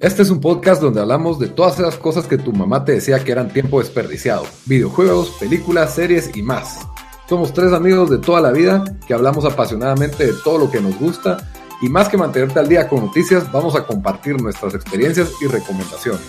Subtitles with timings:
[0.00, 3.22] Este es un podcast donde hablamos de todas esas cosas que tu mamá te decía
[3.22, 4.46] que eran tiempo desperdiciado.
[4.64, 6.88] Videojuegos, películas, series y más.
[7.28, 10.98] Somos tres amigos de toda la vida que hablamos apasionadamente de todo lo que nos
[10.98, 15.48] gusta y más que mantenerte al día con noticias, vamos a compartir nuestras experiencias y
[15.48, 16.22] recomendaciones.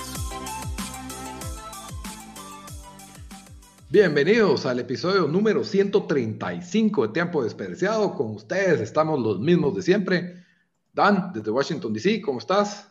[3.90, 8.16] Bienvenidos al episodio número 135 de Tiempo Desperdiciado.
[8.16, 10.44] Con ustedes estamos los mismos de siempre.
[10.92, 12.91] Dan, desde Washington, D.C., ¿cómo estás?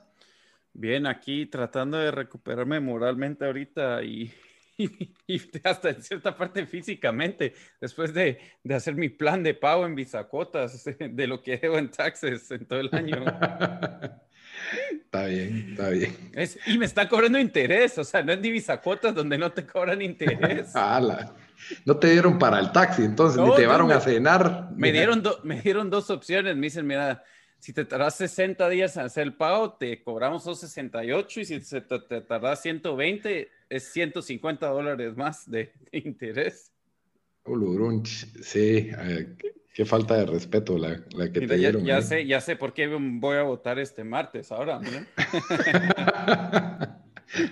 [0.72, 4.32] Bien, aquí tratando de recuperarme moralmente ahorita y,
[5.64, 8.38] hasta en cierta parte físicamente, después de,
[8.70, 12.80] hacer mi plan de pago en bisacotas de lo que debo en taxes en todo
[12.80, 13.16] el año.
[14.92, 16.14] Está bien, está bien.
[16.66, 20.72] y me está cobrando interés, o sea, no es bisacotas donde no te cobran interés.
[21.84, 24.68] no te dieron para el taxi, entonces, ni te llevaron a cenar.
[24.76, 27.24] Me dieron, me dieron dos opciones, me dicen, mira,
[27.61, 32.20] si te tardas 60 días en hacer el pago, te cobramos 268 y si te,
[32.22, 36.72] tardas 120, es 150 dólares más de, interés.
[38.42, 38.91] sí,
[39.75, 41.84] qué falta de respeto la, que te dieron.
[41.84, 44.81] Ya, sé, ya sé por qué voy a votar este martes ahora.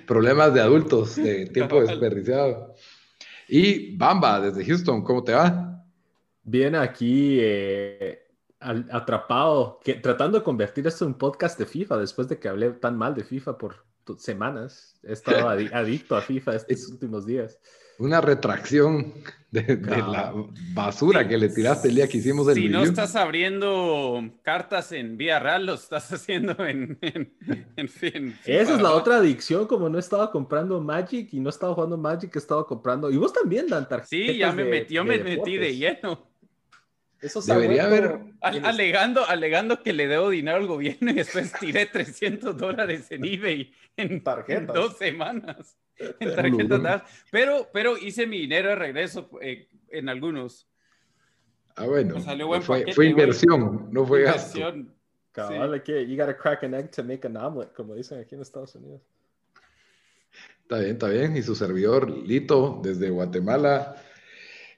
[0.07, 2.75] Problemas de adultos, de tiempo desperdiciado.
[3.47, 5.85] Y Bamba, desde Houston, ¿cómo te va?
[6.43, 8.28] Bien, aquí eh,
[8.61, 12.71] atrapado, que, tratando de convertir esto en un podcast de FIFA después de que hablé
[12.71, 14.99] tan mal de FIFA por semanas.
[15.03, 17.59] He estado adicto a FIFA estos últimos días.
[17.99, 19.13] Una retracción
[19.51, 20.33] de, la
[20.73, 25.17] basura que le tiraste el día que hicimos el Si no estás abriendo cartas en
[25.17, 28.39] vía real, lo estás haciendo en, en, fin.
[28.45, 32.37] Esa es la otra adicción, como no estaba comprando Magic y no estaba jugando Magic,
[32.37, 33.11] he estado comprando.
[33.11, 36.28] Y vos también, Dan, Sí, ya me metí, yo me metí de lleno.
[37.21, 38.21] Eso Debería haber.
[38.41, 43.73] alegando, alegando que le debo dinero al gobierno y después tiré 300 dólares en eBay
[43.97, 44.75] en, tarjetas.
[44.75, 45.77] dos semanas.
[46.21, 47.03] En tarjetas.
[47.33, 50.69] pero, pero hice mi dinero de regreso eh, en algunos.
[51.75, 52.21] Ah, bueno.
[52.63, 54.85] fue, inversión, no fue inversión.
[54.85, 54.95] gasto.
[55.33, 56.07] Cabal, sí.
[56.07, 59.01] you gotta crack an egg to make an omelet, como dicen aquí en Estados Unidos.
[60.63, 61.37] Está bien, está bien.
[61.37, 63.97] Y su servidor, Lito, desde Guatemala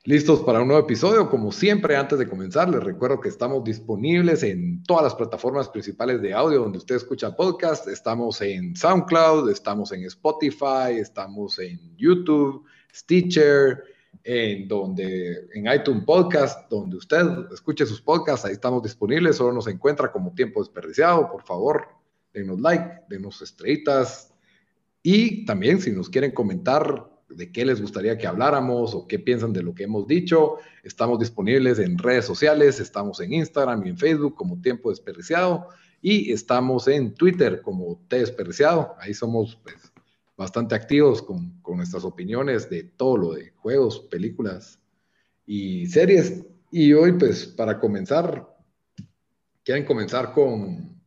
[0.04, 1.28] Listos para un nuevo episodio.
[1.28, 6.22] Como siempre, antes de comenzar, les recuerdo que estamos disponibles en todas las plataformas principales
[6.22, 7.86] de audio donde usted escucha podcast.
[7.86, 13.84] Estamos en SoundCloud, estamos en Spotify, estamos en YouTube, Stitcher,
[14.24, 17.22] en donde en iTunes Podcast, donde usted
[17.52, 19.36] escuche sus podcasts, ahí estamos disponibles.
[19.36, 21.30] Solo nos encuentra como tiempo desperdiciado.
[21.30, 21.86] Por favor,
[22.32, 24.32] denos like, denos estrellitas.
[25.02, 29.52] Y también si nos quieren comentar de qué les gustaría que habláramos o qué piensan
[29.52, 30.56] de lo que hemos dicho.
[30.82, 35.68] Estamos disponibles en redes sociales, estamos en Instagram y en Facebook como Tiempo Desperdiciado
[36.02, 38.94] y estamos en Twitter como T Desperdiciado.
[38.98, 39.92] Ahí somos pues,
[40.36, 44.78] bastante activos con, con nuestras opiniones de todo lo de juegos, películas
[45.46, 46.44] y series.
[46.70, 48.48] Y hoy, pues, para comenzar,
[49.64, 50.99] ¿quieren comenzar con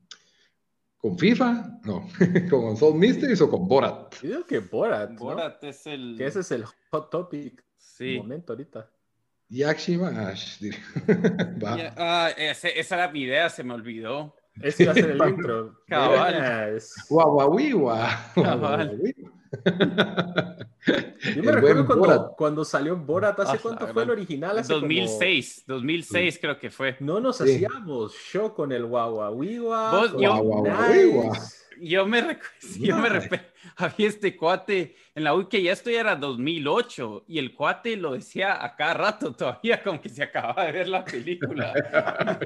[1.03, 1.81] ¿Con FIFA?
[1.83, 2.07] No.
[2.49, 4.15] ¿Con Soul Mysteries o con Borat?
[4.21, 5.19] Yo que Borat.
[5.19, 6.15] Borat es el.
[6.17, 7.61] Que ese es el hot topic.
[7.75, 8.19] Sí.
[8.19, 8.89] momento ahorita.
[9.49, 10.63] Yakshimash.
[11.97, 14.33] ah, esa era mi idea, se me olvidó.
[14.61, 15.77] Ese iba a ser el intro.
[15.87, 16.81] Cabal.
[17.09, 18.31] Guaguaguiwa.
[18.35, 19.13] Cabal.
[20.85, 20.93] Yo
[21.43, 24.57] me recuerdo cuando, cuando, salió Borat, ¿hace cuánto fue el original?
[24.57, 26.97] Hace 2006, 2006 creo que fue.
[26.99, 30.11] No nos hacíamos show con el Guaguaguiwa.
[31.79, 33.45] Yo, me recuerdo, yo me recuerdo,
[33.77, 37.97] había este cuate en la U que ya esto ya era 2008 y el cuate
[37.97, 41.73] lo decía a cada rato todavía como que se acababa de ver la película.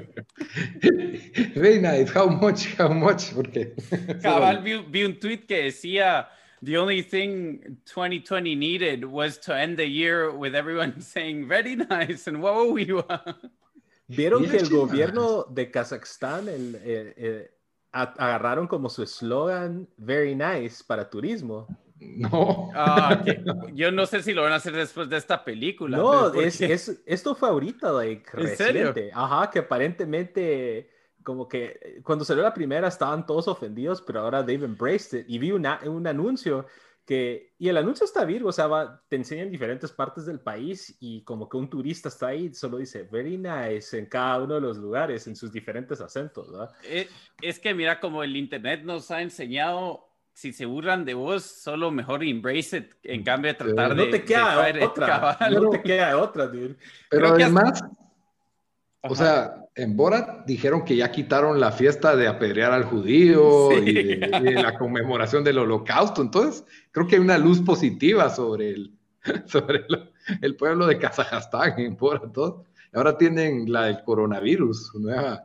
[1.54, 3.74] Very nice, how much, how much, porque...
[4.22, 6.28] Cabal, vi, vi un tweet que decía
[6.62, 12.26] the only thing 2020 needed was to end the year with everyone saying very nice
[12.26, 12.84] and wow we
[14.08, 17.50] Vieron que el gobierno de Kazajstán el, eh, eh,
[17.92, 21.66] agarraron como su eslogan very nice para turismo.
[22.00, 22.70] No.
[22.74, 23.42] Ah, que-
[23.74, 25.98] yo no sé si lo van a hacer después de esta película.
[25.98, 28.92] No, es, es- esto fue ahorita, like, ¿En serio?
[28.94, 29.10] reciente.
[29.12, 30.88] Ajá, que aparentemente,
[31.28, 35.26] como que cuando salió la primera estaban todos ofendidos, pero ahora they've embraced it.
[35.28, 36.64] Y vi una- un anuncio
[37.04, 40.96] que, y el anuncio está virgo, o sea, va- te enseñan diferentes partes del país
[41.00, 44.60] y como que un turista está ahí, solo dice very nice en cada uno de
[44.62, 46.70] los lugares, en sus diferentes acentos, ¿verdad?
[46.84, 47.06] Eh,
[47.42, 51.90] es que mira, como el internet nos ha enseñado, si se burlan de vos, solo
[51.90, 54.04] mejor embrace it, en cambio de tratar de...
[54.06, 55.06] No te queda de otra,
[55.38, 55.54] cabal.
[55.54, 56.76] no te queda otra, dude.
[57.10, 59.12] Pero Creo que además, Ajá.
[59.12, 63.76] o sea, en Borat dijeron que ya quitaron la fiesta de apedrear al judío Sí.
[63.90, 66.20] y, de, y de la conmemoración del holocausto.
[66.20, 68.92] Entonces, creo que hay una luz positiva sobre el,
[69.46, 72.32] sobre el, el pueblo de Kazajstán en Borat.
[72.32, 72.64] todo.
[72.92, 75.44] Ahora tienen la del coronavirus, su nueva,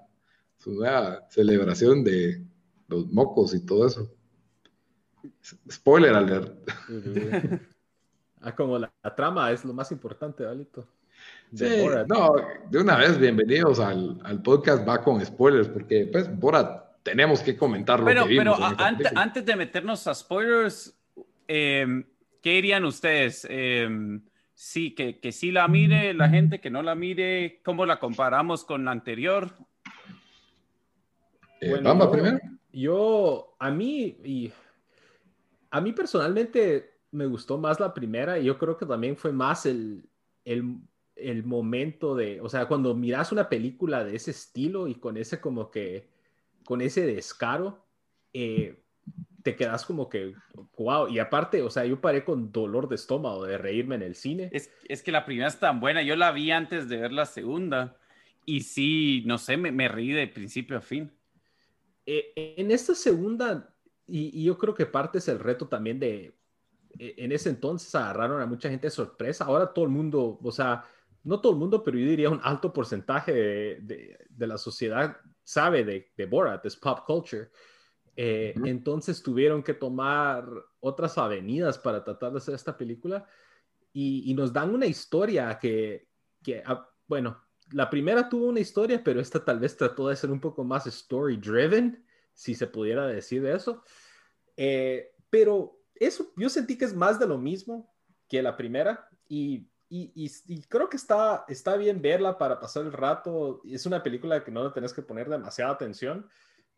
[0.58, 2.42] su nueva celebración de
[2.88, 4.12] los mocos y todo eso.
[5.72, 6.58] Spoiler alert.
[8.46, 10.86] Ah, como la, la trama es lo más importante, Valito.
[11.56, 12.08] Sí, De Borat.
[12.08, 12.36] no,
[12.70, 17.56] de una vez, bienvenidos al, al podcast, va con spoilers, porque pues Borat tenemos que
[17.56, 18.44] comentar lo Pero, que vimos.
[18.44, 19.22] pero en a- esta ante- película.
[19.22, 21.00] antes de meternos a spoilers,
[21.48, 22.06] eh,
[22.42, 23.46] ¿qué dirían ustedes?
[23.50, 23.88] Eh,
[24.56, 28.64] sí, que, que sí la mire la gente, que no la mire, ¿cómo la comparamos
[28.64, 29.52] con la anterior?
[31.62, 32.40] Eh, Bueno, Bamba yo- primero.
[32.76, 34.52] Yo, a mí, y
[35.70, 39.68] a mí personalmente me gustó más la primera y yo creo que también fue más
[39.68, 40.10] el,
[40.44, 40.78] el,
[41.16, 45.40] el momento de, o sea, cuando miras una película de ese estilo y con ese
[45.40, 46.08] como que,
[46.66, 47.86] con ese descaro,
[48.34, 48.84] eh,
[49.44, 50.34] te quedas como que,
[50.78, 54.16] wow, y aparte, o sea, yo paré con dolor de estómago de reírme en el
[54.16, 54.50] cine.
[54.54, 57.26] Es, es que la primera es tan buena, yo la vi antes de ver la
[57.26, 57.98] segunda
[58.46, 61.12] y sí, no sé, me, me reí de principio a fin.
[62.06, 63.74] Eh, en esta segunda,
[64.08, 66.36] y, y yo creo que parte es el reto también de,
[67.00, 70.52] eh, en ese entonces agarraron a mucha gente de sorpresa, ahora todo el mundo, o
[70.52, 70.86] sea,
[71.24, 75.18] no todo el mundo, pero yo diría un alto porcentaje de, de- de la sociedad
[75.44, 77.50] sabe de, de Borat, es pop culture.
[78.16, 78.54] Eh.
[78.66, 80.48] Entonces tuvieron que tomar
[80.80, 83.26] otras avenidas para tratar de hacer esta película
[83.92, 86.10] y, y nos dan una historia que,
[86.44, 87.42] que, ah, bueno,
[87.72, 90.86] la primera tuvo una historia, pero esta tal vez trató de ser un poco más
[90.88, 93.84] story driven, si se pudiera decir de eso.
[94.58, 97.94] Eh, pero eso, yo sentí que es más de lo mismo
[98.28, 102.84] que la primera y, y, y- y creo que está, está bien verla para pasar
[102.86, 103.62] el rato.
[103.64, 106.28] Es una película que no le tenés que poner demasiada atención,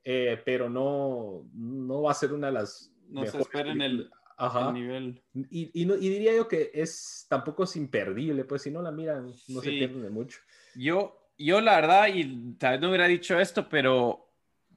[0.03, 2.91] eh, pero no, no va a ser una de las...
[3.07, 4.09] No se mejores esperen el-.
[4.38, 5.23] El nivel.
[5.50, 8.91] Y, y, no- y diría yo que es tampoco es imperdible, pues si no la
[8.91, 9.77] miran, no se Sí.
[9.77, 10.39] pierden de mucho.
[10.75, 14.29] Yo, yo la verdad, y tal vez no hubiera dicho esto, pero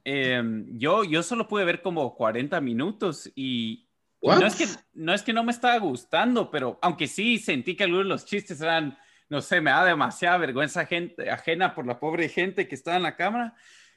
[0.05, 0.41] eh,
[0.77, 3.88] yo, yo solo pude ver como 40 minutos y?
[4.21, 7.83] No es que no es que no me estaba gustando, pero aunque sí sentí que
[7.83, 8.97] algunos de los chistes eran,
[9.29, 13.03] no sé, me da demasiada vergüenza gente, ajena por la pobre gente que estaba en
[13.03, 13.55] la cámara.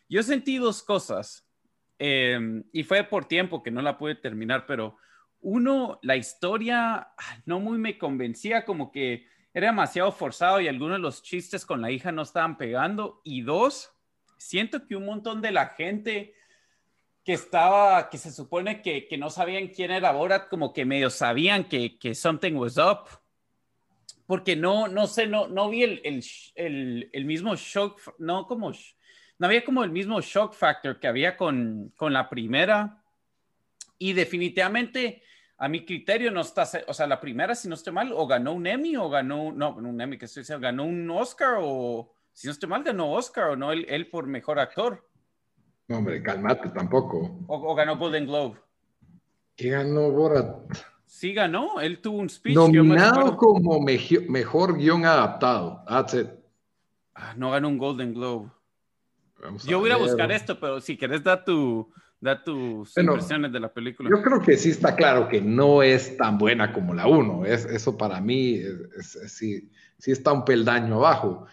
[0.08, 1.48] Yo sentí dos cosas
[1.98, 4.96] eh, y fue por tiempo que no la pude terminar, pero
[5.40, 7.08] uno, la historia
[7.46, 11.82] no muy me convencía, como que era demasiado forzado y algunos de los chistes con
[11.82, 13.20] la hija no estaban pegando.
[13.24, 13.92] Y dos,
[14.38, 16.34] siento que un montón de la gente
[17.24, 21.08] que estaba, que se supone que, que no sabían quién era Borat, como que medio
[21.08, 23.08] sabían que, que something was up.
[24.26, 26.24] Porque no, no sé, no, no vi el, el,
[26.54, 28.72] el, el mismo shock, no como,
[29.38, 33.04] no había como el mismo shock factor que había con, con la primera.
[33.98, 35.22] Y definitivamente,
[35.58, 38.52] a mi criterio, no está, o sea, la primera, si no estoy mal, o ganó
[38.52, 42.48] un Emmy o ganó, no un Emmy, que estoy diciendo, ganó un Oscar o, si
[42.48, 45.08] no estoy mal, ganó Oscar o no él, él por mejor actor,
[45.92, 47.38] No, hombre, calmate tampoco.
[47.48, 48.56] o, o ganó Golden Globe.
[49.54, 50.56] ¿Qué ganó Borat?
[51.04, 52.54] Sí ganó, él tuvo un speech.
[52.56, 55.84] Nominado como meji- mejor guion adaptado.
[55.86, 56.28] That's it.
[57.14, 58.48] Ah, no ganó un Golden Globe.
[59.42, 62.94] Vamos Yo voy a ir a buscar esto, pero si querés, da, tu, da tus
[62.94, 64.08] Bueno, impresiones de la película.
[64.08, 67.44] Yo creo que sí está claro que no es tan buena como la 1.
[67.44, 68.66] Es, eso para mí es,
[68.98, 71.44] es- es- sí, sí está un peldaño abajo,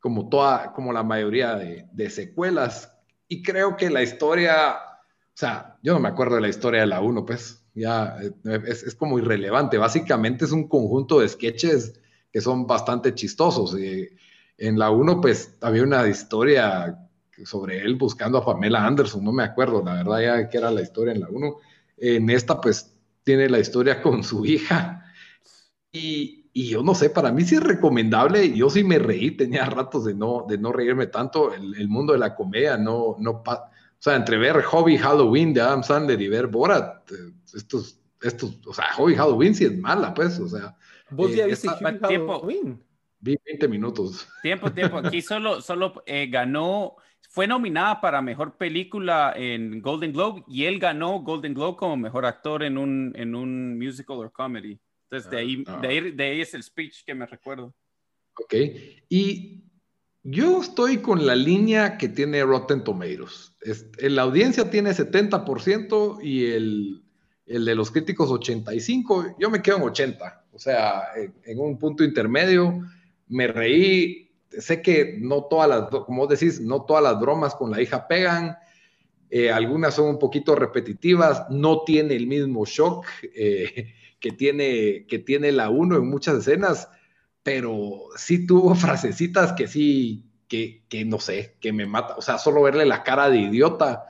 [0.00, 2.92] como, toda, como la mayoría de, de secuelas.
[3.28, 6.86] Y creo que la historia, o sea, yo no me acuerdo de la historia de
[6.86, 9.78] la 1, pues ya eh, es, es como irrelevante.
[9.78, 12.00] Básicamente es un conjunto de sketches
[12.32, 13.78] que son bastante chistosos.
[13.78, 14.08] Y
[14.58, 16.98] en la 1, pues había una historia
[17.44, 20.82] sobre él buscando a Pamela Anderson, no me acuerdo, la verdad ya que era la
[20.82, 21.56] historia en la 1.
[21.98, 25.04] En esta, pues, tiene la historia con su hija.
[25.92, 29.66] Y, y yo no sé, para mí sí es recomendable, yo sí me reí, tenía
[29.66, 33.42] ratos de no, de no reírme tanto, el, el mundo de la comedia no, no
[33.46, 38.48] o sea, entre ver Hobby Halloween de Adam Sandler y ver Borat, eh, estos esto,
[38.66, 40.74] o sea, Hobby Halloween sí es mala, pues, o sea.
[41.10, 42.82] ¿Vos ya eh, viste esta- Hubie Halloween?
[43.20, 44.26] Vi 20 minutos.
[44.40, 44.96] Tiempo, tiempo.
[44.96, 46.96] Aquí solo, solo eh, ganó,
[47.28, 52.24] fue nominada para mejor película en Golden Globe y él ganó Golden Globe como mejor
[52.24, 54.80] actor en un, en un musical or comedy.
[55.10, 55.78] Entonces, de ahí, Ah.
[55.80, 57.74] de ahí, de ahí es el speech que me recuerdo.
[58.38, 58.54] Ok.
[59.08, 59.62] Y
[60.22, 63.52] yo estoy con la línea que tiene Rotten Tomatoes.
[63.62, 67.02] Es- la audiencia tiene 70% y el,
[67.46, 69.36] el de los críticos 85%.
[69.38, 70.42] Yo me quedo en 80%.
[70.52, 72.80] O sea, en, en un punto intermedio
[73.28, 74.30] me reí.
[74.50, 78.56] Sé que no todas las, como decís, no todas las bromas con la hija pegan.
[79.28, 81.44] Eh, algunas son un poquito repetitivas.
[81.50, 83.92] No tiene el mismo shock eh,
[84.28, 86.88] que, tiene, que tiene la 1 en muchas escenas
[87.46, 92.16] pero sí tuvo frasecitas que sí, que, que no sé, que me mata.
[92.16, 94.04] O sea, solo verle la cara de idiota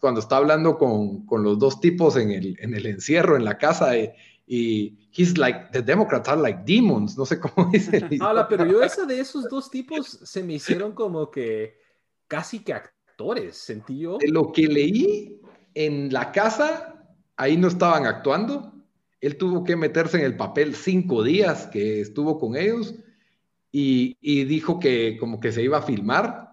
[0.00, 3.58] cuando está hablando con, con los dos tipos en el, en el encierro, en la
[3.58, 4.10] casa, y,
[4.46, 8.02] y he's like, the Democrats are like demons, no sé cómo dice.
[8.18, 11.76] Habla, pero yo esa de esos dos tipos se me hicieron como que
[12.28, 14.16] casi que actores, sentí yo.
[14.16, 15.38] De lo que leí
[15.74, 17.04] en la casa,
[17.36, 18.77] ahí no estaban actuando.
[19.20, 22.94] Él tuvo que meterse en el papel cinco días que estuvo con ellos
[23.72, 26.48] y, y dijo que como que se iba a filmar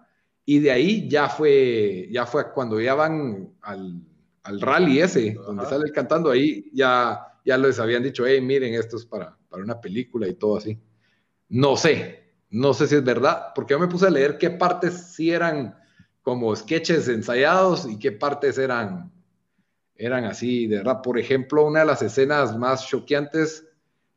[0.45, 4.01] y de ahí ya fue, ya fue cuando ya van al,
[4.43, 8.97] al rally ese, donde sale cantando ahí, ya, ya les habían dicho, hey, miren, esto
[8.97, 10.79] es para, para una película y todo así.
[11.49, 15.13] No sé, no sé si es verdad, porque yo me puse a leer qué partes
[15.13, 15.75] sí eran
[16.21, 19.11] como sketches ensayados y qué partes eran,
[19.97, 21.03] eran así de rap.
[21.03, 23.67] Por ejemplo, una de las escenas más choqueantes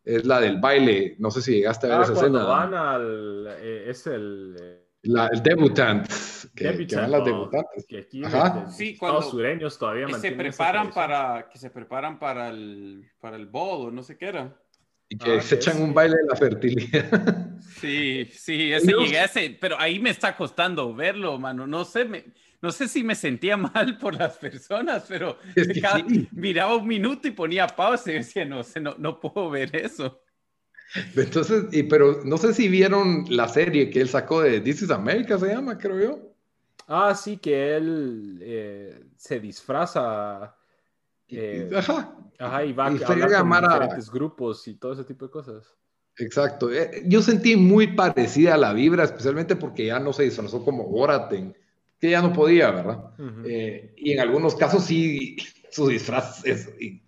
[0.04, 1.16] es la del baile.
[1.18, 2.44] No sé si llegaste a ver Ah, esa escena.
[2.44, 3.46] van al...
[3.60, 4.56] eh, es el...
[4.60, 6.08] eh, La- el debutant.
[6.54, 7.86] Que, que van las debutantes.
[7.86, 8.62] Que aquí Ajá.
[8.64, 13.36] los Sí, cuando- sureños todavía Que se preparan para, que se preparan para el, para
[13.36, 14.56] el ball o no sé qué era.
[15.10, 15.82] Y que Ah, se echan sí.
[15.82, 17.46] un baile de la fertilidad.
[17.80, 21.66] Sí, sí, ese llegué a ese, pero ahí me está costando verlo, mano.
[21.66, 22.24] No sé, me,
[22.60, 26.28] no sé si me sentía mal por las personas, pero Es que cada- sí.
[26.32, 30.20] miraba un minuto y ponía pausa y decía, no sé, no, no puedo ver eso.
[31.16, 34.90] Entonces, y, pero no sé si vieron la serie que él sacó de This is
[34.90, 36.18] America, se llama, creo yo.
[36.86, 40.56] Ah, sí, que él eh, se disfraza
[41.28, 45.26] eh, Ajá, ajá, y va a hablar con Mara- diferentes grupos y todo ese tipo
[45.26, 45.76] de cosas.
[46.16, 46.72] exacto.
[46.72, 50.84] Eh, Yo sentí muy parecida a la vibra, especialmente porque ya no se disfrazó como
[50.84, 51.54] Goraten,
[52.00, 53.10] que ya no podía, ¿verdad?
[53.44, 55.36] Eh, y en algunos casos sí,
[55.70, 57.02] su disfraz es, y,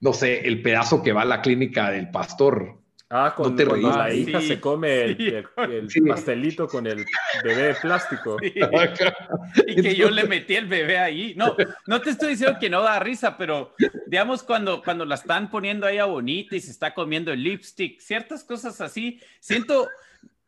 [0.00, 2.78] no sé, el pedazo que va a la clínica del pastor.
[3.12, 3.96] Ah, con, te cuando reís.
[3.96, 5.26] la Ah, hija sí, se come el, sí.
[5.26, 6.00] el- el Sí.
[6.02, 7.04] pastelito con el
[7.42, 8.38] bebé de plástico.
[8.40, 8.52] Sí,
[9.66, 11.34] Y que yo le metí el bebé ahí.
[11.36, 13.74] No, no te estoy diciendo que no da risa, pero
[14.06, 17.98] digamos cuando, cuando la están poniendo ahí a bonita y se está comiendo el lipstick,
[18.00, 19.88] ciertas cosas así, siento,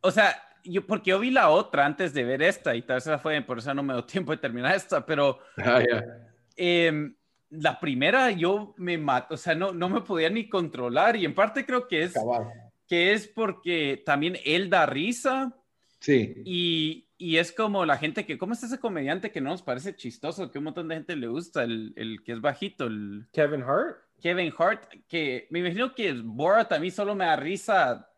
[0.01, 3.07] o sea, yo, porque yo vi la otra antes de ver esta y tal vez
[3.07, 6.05] esa fue, por eso no me dio tiempo de terminar esta, pero Ah, ya.
[6.57, 7.15] em,
[7.51, 11.35] la primera yo me mato, o sea, no, no me podía ni controlar y en
[11.35, 12.47] parte creo que es, Cabal.
[12.89, 15.55] que es porque también él da risa.
[16.01, 19.63] Sí, Y, y es como la gente que, ¿cómo es ese comediante que no nos
[19.63, 20.51] parece chistoso?
[20.51, 23.99] Que un montón de gente le gusta, el, el que es bajito, el Kevin Hart.
[24.21, 28.12] Kevin Hart, que me imagino que Borat a mí solo me da risa, eh,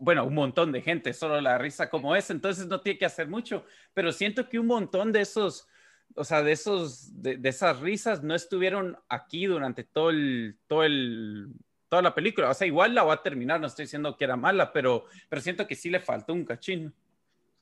[0.00, 3.06] bueno, un montón de gente solo le da risa como es, entonces no tiene que
[3.06, 5.68] hacer mucho, pero siento que un montón de esos,
[6.16, 10.82] o sea, de esos, de, de esas risas no estuvieron aquí durante todo el, todo
[10.84, 11.48] el,
[11.88, 14.36] toda la película, o sea, igual la voy a terminar, no estoy diciendo que era
[14.36, 16.92] mala, pero, pero siento que sí le faltó un cachín.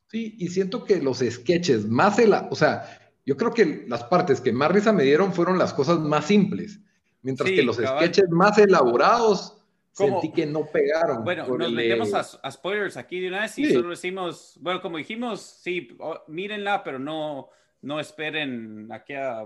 [0.06, 4.40] sí, y siento que los sketches más, ela- o sea, yo creo que las partes
[4.40, 6.80] que más risa me dieron fueron las cosas más simples,
[7.22, 8.04] mientras Sí, que los cabal.
[8.04, 9.58] sketches más elaborados
[9.96, 11.22] Como- sentí que no pegaron.
[11.24, 13.72] Bueno, nos el, metemos a, a spoilers aquí de una vez y Sí.
[13.74, 15.96] solo decimos, bueno, como dijimos, sí,
[16.28, 17.50] mírenla, pero no,
[17.82, 19.44] no esperen aquí a...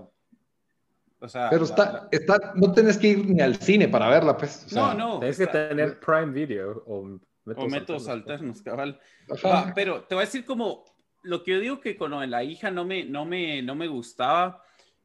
[1.18, 4.08] O sea, Pero la- está, la- está, no tenés que ir ni al cine para
[4.08, 4.66] verla, pues.
[4.66, 5.18] o sea, no, no.
[5.18, 7.02] Tienes que está- tener Prime Video o
[7.44, 8.58] métodos, o métodos alternos.
[8.58, 9.00] alternos, cabal.
[9.44, 10.84] Va, pero te voy a decir como
[11.22, 13.74] lo que yo digo que con lo de la hija no me, no me, no
[13.74, 14.62] me gustaba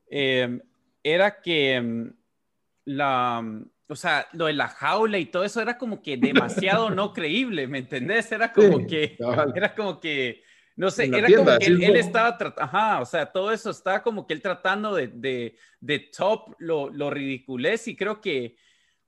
[0.07, 0.59] eh,
[1.01, 2.13] era que mm,
[2.85, 3.41] la,
[3.91, 7.67] o sea, lo de la jaula y todo eso era como que demasiado no creíble,
[7.67, 8.31] ¿me entendés?
[8.31, 9.53] Era como Sí, que, cabal.
[9.55, 10.43] era como que,
[10.75, 13.69] no sé, era tienda, como que él, él estaba tratando, ajá, o sea, todo eso
[13.69, 18.55] estaba como que él tratando de, de, de top lo, lo ridiculez y creo que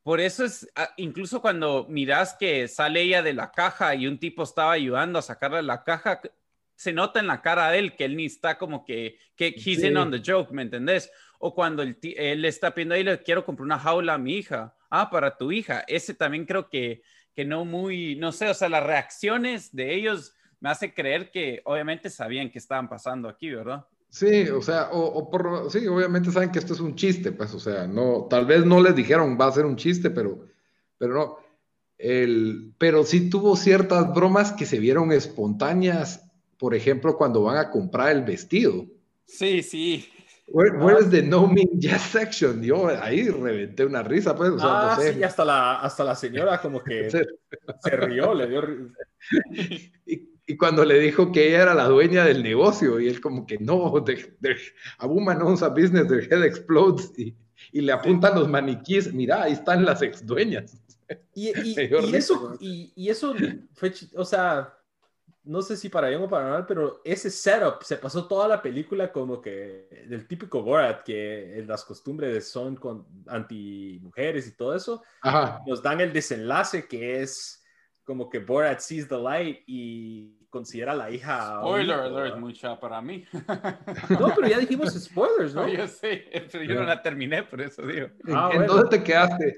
[0.04, 4.44] por eso es, incluso cuando miras que sale ella de la caja y un tipo
[4.44, 6.20] estaba ayudando a sacarla de la caja,
[6.76, 9.80] se nota en la cara de él que él ni está como que, que he's
[9.80, 9.88] Sí.
[9.88, 11.10] in on the joke, ¿me entendés?
[11.46, 14.38] O cuando el ti- él está pidiendo ahí, le quiero comprar una jaula a mi
[14.38, 14.74] hija.
[14.90, 15.84] Ah, para tu hija.
[15.88, 17.02] Ese también creo que,
[17.36, 21.62] que no muy, no sé, o sea, las reacciones de ellos me hace creer que
[21.66, 23.86] obviamente sabían que estaban pasando aquí, ¿verdad?
[24.08, 27.54] Sí, o sea, o, o por, sí, obviamente saben que esto es un chiste, pues,
[27.54, 30.46] o sea, no, tal vez no les dijeron va a ser un chiste, pero,
[30.98, 31.38] pero no.
[31.98, 36.26] El, pero sí tuvo ciertas bromas que se vieron espontáneas,
[36.58, 38.86] por ejemplo, cuando van a comprar el vestido.
[39.26, 40.10] Sí, sí.
[40.48, 42.62] Where, where is the no mean yes section?
[42.64, 45.14] Yo ahí reventé una risa, pues, o sea, Ah, no sé.
[45.14, 47.10] sí, hasta la, hasta la señora como que
[47.82, 48.62] se rió, le dio...
[48.62, 48.92] ri-
[50.06, 53.46] Y, y cuando le dijo que ella era la dueña del negocio, y él como
[53.48, 54.58] que no, the- the-
[54.98, 57.34] a woman owns a business, their head explodes, y,
[57.72, 60.76] y le apuntan los maniquíes, mira, ahí están las ex dueñas.
[61.34, 63.34] Y, y- y risa, eso, y, y eso
[63.74, 64.74] fue, o sea,
[65.46, 68.62] no sé si para bien o para mal, pero ese setup se pasó toda la
[68.62, 75.04] película como que del típico Borat, que las costumbres son con anti-mujeres y todo eso,
[75.22, 77.64] Ajá, nos dan el desenlace que es
[78.04, 81.58] como que Borat sees the light y considera a la hija...
[81.60, 82.38] Spoiler hijo, alert, ¿verdad?
[82.38, 83.26] mucha para mí.
[84.20, 85.68] No, pero ya dijimos spoilers, ¿no?
[85.70, 88.08] yo sé, pero yo no la terminé, por eso digo.
[88.28, 88.74] ¿en, Ah, en bueno.
[88.74, 89.56] dónde te quedaste?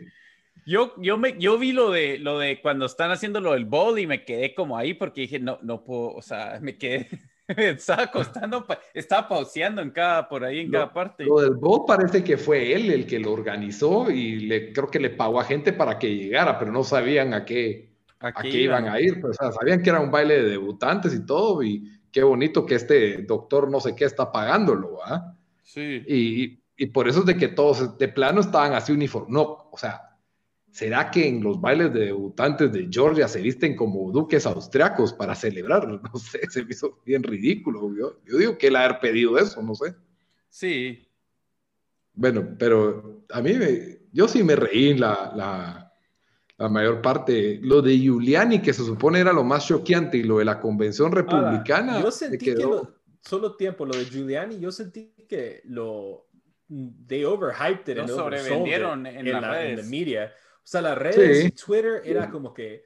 [0.66, 4.00] Yo, yo, me, yo vi lo de, lo de cuando están haciendo lo del bowl
[4.00, 7.08] y me quedé como ahí porque dije, no, no puedo, o sea, me quedé,
[7.56, 11.24] me estaba acostando, pa- estaba pauseando en cada, por ahí en Lo- cada parte.
[11.26, 15.00] Lo del bot parece que fue él el que lo organizó y le, creo que
[15.00, 18.88] le pagó a gente para que llegara, pero no sabían a qué, a qué iban
[18.88, 19.22] a ir.
[19.22, 22.66] Pues, o sea, sabían que era un baile de debutantes y todo, y qué bonito
[22.66, 25.36] que este doctor no sé qué está pagándolo, ¿ah?
[25.62, 26.04] Sí.
[26.08, 29.30] Y, y por eso es de que todos de plano estaban así uniformes.
[29.32, 30.05] No, o sea,
[30.76, 35.34] ¿será que en los bailes de debutantes de Georgia se visten como duques austriacos para
[35.34, 35.88] celebrar?
[36.14, 37.80] No sé, se me hizo bien ridículo.
[37.98, 39.96] Yo, yo digo que él haber pedido eso, no sé.
[40.50, 41.08] Sí.
[42.14, 45.94] Bueno, pero a mí, me- yo sí me reí en la, la,
[46.58, 47.60] la mayor parte.
[47.62, 51.12] Lo de Giuliani, que se supone era lo más choqueante, y lo de la convención
[51.12, 55.62] republicana, Ahora, yo sentí que quedó- lo- solo tiempo, lo de Giuliani, yo sentí que
[55.66, 56.28] lo
[57.08, 59.86] they overhyped it Lo and oversold sobrevendieron it en en, las la, en redes.
[59.86, 60.34] the media.
[60.66, 61.48] O sea, las redes Sí.
[61.48, 62.84] y Twitter era como que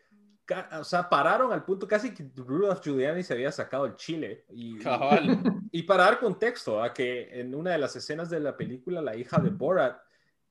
[0.80, 4.46] o sea, pararon al punto casi que Rudolph Giuliani se había sacado el chile.
[4.50, 5.22] Y, Cabal.
[5.72, 9.16] y para dar contexto, a que en una de las escenas de la película, la
[9.16, 10.02] hija de Borat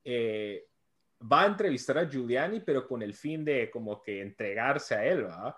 [0.05, 0.69] eh,
[1.21, 5.27] va a entrevistar a Giuliani, pero con el fin de como que entregarse a él,
[5.27, 5.57] ¿va?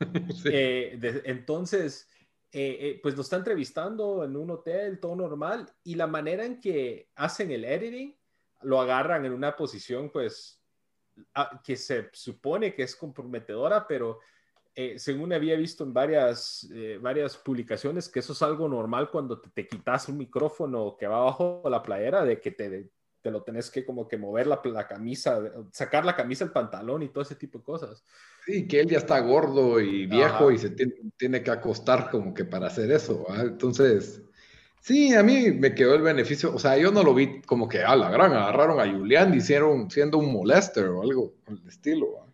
[0.42, 0.48] Sí.
[0.50, 2.08] Eh, de- entonces,
[2.50, 6.58] eh, eh, pues lo está entrevistando en un hotel, todo normal, y la manera en
[6.58, 8.16] que hacen el editing,
[8.62, 10.61] lo agarran en una posición, pues,
[11.64, 14.20] que se supone que es comprometedora, pero
[14.74, 19.40] eh, según había visto en varias, eh, varias publicaciones, que eso es algo normal cuando
[19.40, 23.30] te, te quitas un micrófono que va abajo de la playera, de que te, te
[23.30, 27.08] lo tenés que como que mover la, la camisa, sacar la camisa, el pantalón y
[27.08, 28.04] todo ese tipo de cosas.
[28.44, 30.52] Sí, que él ya está gordo y viejo Ajá.
[30.52, 33.24] y se tiene, tiene que acostar como que para hacer eso.
[33.40, 34.22] Entonces,
[34.82, 36.54] sí, a mí me quedó el beneficio.
[36.54, 39.38] O sea, yo no lo vi como que a la gran agarraron a Julián y
[39.38, 42.18] hicieron siendo un molester o algo el estilo.
[42.18, 42.26] ¿va?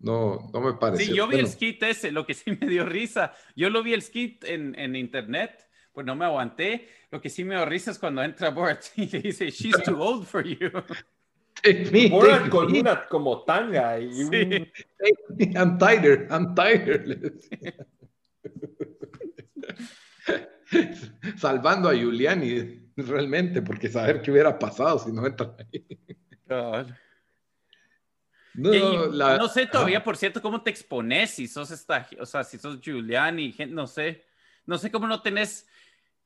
[0.00, 1.06] No, no me pareció.
[1.06, 3.32] Sí, yo vi el skit ese, lo que sí me dio risa.
[3.56, 6.88] Yo lo vi el skit en, en internet, pues no me aguanté.
[7.10, 9.96] Lo que sí me dio risa es cuando entra Bart y le dice, she's too
[10.02, 10.68] old for you.
[11.62, 14.30] take me, Borat con me, una como tanga y Sí.
[14.30, 14.72] take
[15.36, 17.34] me, I'm tired, I'm tired.
[21.36, 25.86] Salvando a Giuliani realmente, porque saber qué hubiera pasado si no entra ahí.
[28.54, 30.04] No, Y- la- no sé todavía, Ajá.
[30.04, 33.86] por cierto, cómo te expones si sos esta, o sea, si sos Giuliani, gente, no
[33.86, 34.24] sé,
[34.66, 35.66] no sé cómo no tenés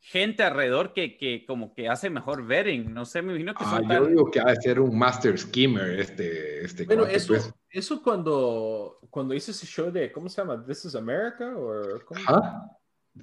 [0.01, 3.71] gente alrededor que, que como que hace mejor vetting, no sé, me imagino que Ah,
[3.71, 7.17] son yo tan- digo que ha de ser un master skimmer este, este Bueno, cuate,
[7.17, 7.55] eso, pues.
[7.71, 10.65] eso cuando, cuando hizo ese show de, ¿cómo se llama?
[10.67, 12.21] This is America, o cómo?
[12.27, 12.71] Ajá.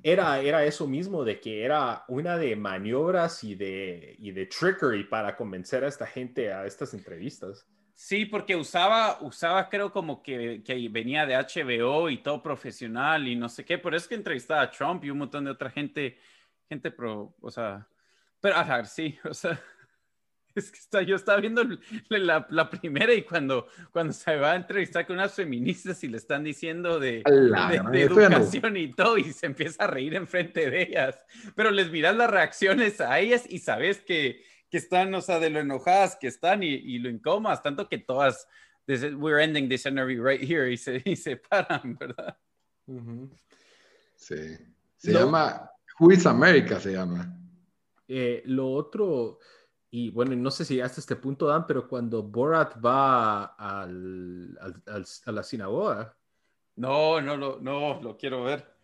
[0.02, 5.04] Era, era eso mismo, de que era una de maniobras y de, y de trickery
[5.04, 7.68] para convencer a esta gente a estas entrevistas.
[7.96, 13.36] Sí, porque usaba, usaba creo como que, que venía de HBO y todo profesional y
[13.36, 16.18] no sé qué, pero es que entrevistaba a Trump y un montón de otra gente,
[16.68, 17.88] gente pro, o sea,
[18.42, 19.62] pero ajá, sí, o sea,
[20.56, 21.64] es que está, yo estaba viendo
[22.10, 26.18] la, la primera y cuando, cuando se va a entrevistar con unas feministas y le
[26.18, 30.70] están diciendo de, la de, no- educación y todo y se empieza a reír enfrente
[30.70, 31.18] de ellas,
[31.56, 35.50] pero les miras las reacciones a ellas y sabes que, que están, o sea, de
[35.50, 38.48] lo enojadas que están y, y lo incómodas, tanto que todas,
[38.86, 42.38] this is- we're ending this interview right here y se, y se paran, ¿verdad?
[44.16, 44.36] Sí.
[44.98, 47.38] Se llama Who is America, se llama.
[48.08, 49.40] Eh, lo otro,
[49.96, 55.06] y bueno, no sé si hasta este punto dan, pero cuando Borat va al, al,
[55.26, 56.18] a la sinagoga.
[56.78, 58.76] No, no, no, no, lo quiero ver.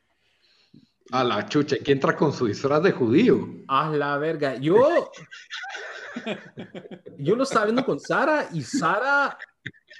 [1.10, 3.40] A la chucha, ¿quién entra con su disfraz de judío?
[3.68, 4.54] A la verga.
[4.58, 5.12] Yo.
[7.18, 9.36] yo lo estaba viendo con Sara y Sara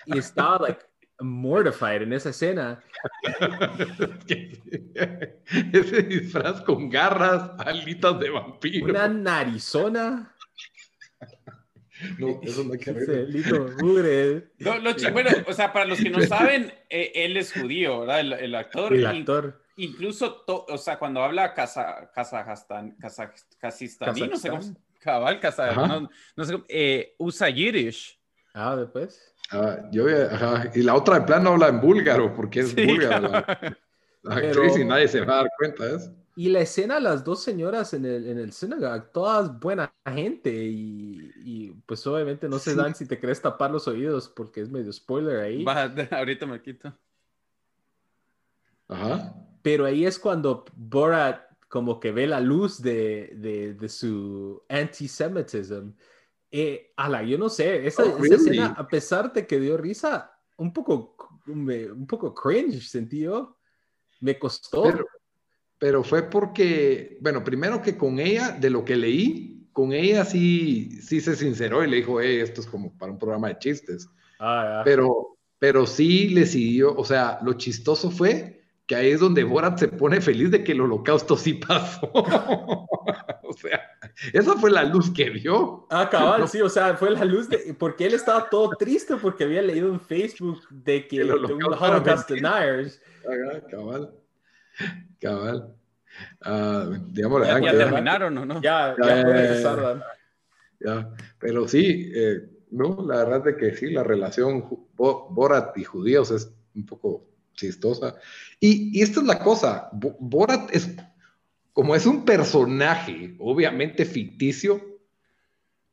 [0.06, 0.86] estaba like
[1.22, 2.84] mortified en esa escena.
[5.74, 8.86] Ese disfraz con garras, alitas de vampiro.
[8.86, 10.36] Una narizona.
[12.18, 13.28] No, eso no hay que ver.
[14.60, 18.22] No, lo bueno, o sea, para los que no saben, eh, él es judío, ¿verdad?
[18.22, 18.94] El, el actor.
[18.94, 19.62] El actor.
[19.76, 24.62] incluso, o sea, cuando habla Kazajstán, Kazajstán, no sé cómo,
[25.00, 28.18] cabal, Kazajstán, no, sé cómo, eh, usa Yiddish.
[28.54, 29.34] Ah, después.
[29.52, 30.72] Ah, yo, ajá.
[30.76, 33.30] Y la otra de plano habla en búlgaro, porque es búlgaro.
[34.22, 36.14] La, actriz y nadie se va a dar cuenta de eso.
[36.40, 38.54] Y la escena, las dos señoras en el, en el
[39.12, 44.30] todas buena gente y, pues obviamente no se dan si te crees tapar los oídos
[44.30, 45.66] porque es medio spoiler ahí.
[46.12, 46.98] ahorita me quito.
[48.88, 49.36] Ajá.
[49.62, 55.90] Pero ahí es cuando Borat como que ve la luz de, de, de su antisemitism.
[56.52, 60.72] Eh, ala, yo no sé, esa, oh, escena, a pesar de que dio risa, un
[60.72, 63.58] poco, un, poco cringe sentí yo.
[64.22, 65.06] Me costó pero
[66.04, 71.22] fue porque, bueno, primero que con ella, de lo que leí, con ella sí, sí
[71.22, 74.10] se sinceró y le dijo, hey, esto es como para un programa de chistes.
[74.40, 79.44] Ah, pero, pero sí le siguió, o sea, lo chistoso fue que ahí es donde
[79.44, 82.10] Borat se pone feliz de que el holocausto sí pasó.
[82.12, 83.80] o sea,
[84.34, 85.86] esa fue la luz que vio.
[85.92, 89.44] Ah, cabal, sí, o sea, fue la luz de, porque él estaba todo triste porque
[89.44, 93.00] había leído en Facebook de que el holocausto deniers.
[93.70, 94.12] cabal.
[95.22, 95.76] Cabal.
[96.46, 98.62] Uh, digamos, ya, ya terminaron, ¿o no?
[98.62, 100.04] Ya, ya, ya,
[100.80, 104.66] ya, Pero sí, eh, no, la verdad es que sí, la relación
[104.96, 108.16] Borat y judíos es un poco chistosa.
[108.60, 110.96] Y, y esta es la cosa, Borat es,
[111.74, 115.00] como es un personaje, obviamente ficticio,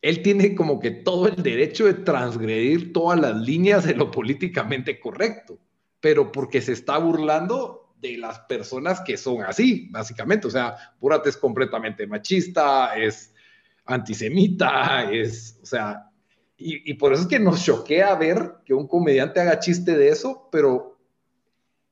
[0.02, 5.00] él tiene como que todo el derecho de transgredir todas las líneas de lo políticamente
[5.00, 5.58] correcto,
[6.00, 10.46] pero porque se está burlando de las personas que son así, básicamente.
[10.46, 13.32] O sea, Borat es completamente machista, es
[13.84, 16.10] antisemita, es, o sea,
[16.58, 20.48] y, por eso es que nos choquea ver que un comediante haga chiste de eso,
[20.50, 20.98] pero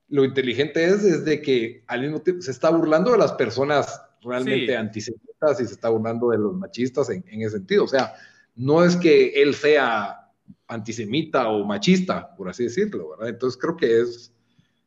[0.09, 4.01] lo inteligente es, es de que al mismo tiempo se está burlando de las personas
[4.23, 7.85] realmente antisemitas y se está burlando de los machistas en, en ese sentido.
[7.85, 8.15] O sea,
[8.55, 10.31] no es que él sea
[10.67, 13.29] antisemita o machista, por así decirlo, ¿verdad?
[13.29, 14.34] Entonces creo que es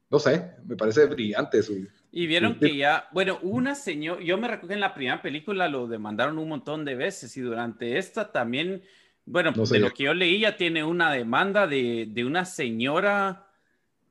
[0.10, 1.88] no sé, me parece brillante su...
[2.12, 5.88] Y vieron que ya, bueno, una señora, yo me recuerdo en la primera película lo
[5.88, 8.82] demandaron un montón de veces y durante esta también,
[9.26, 13.48] bueno, de lo que yo leí ya tiene una demanda de, de, una señora,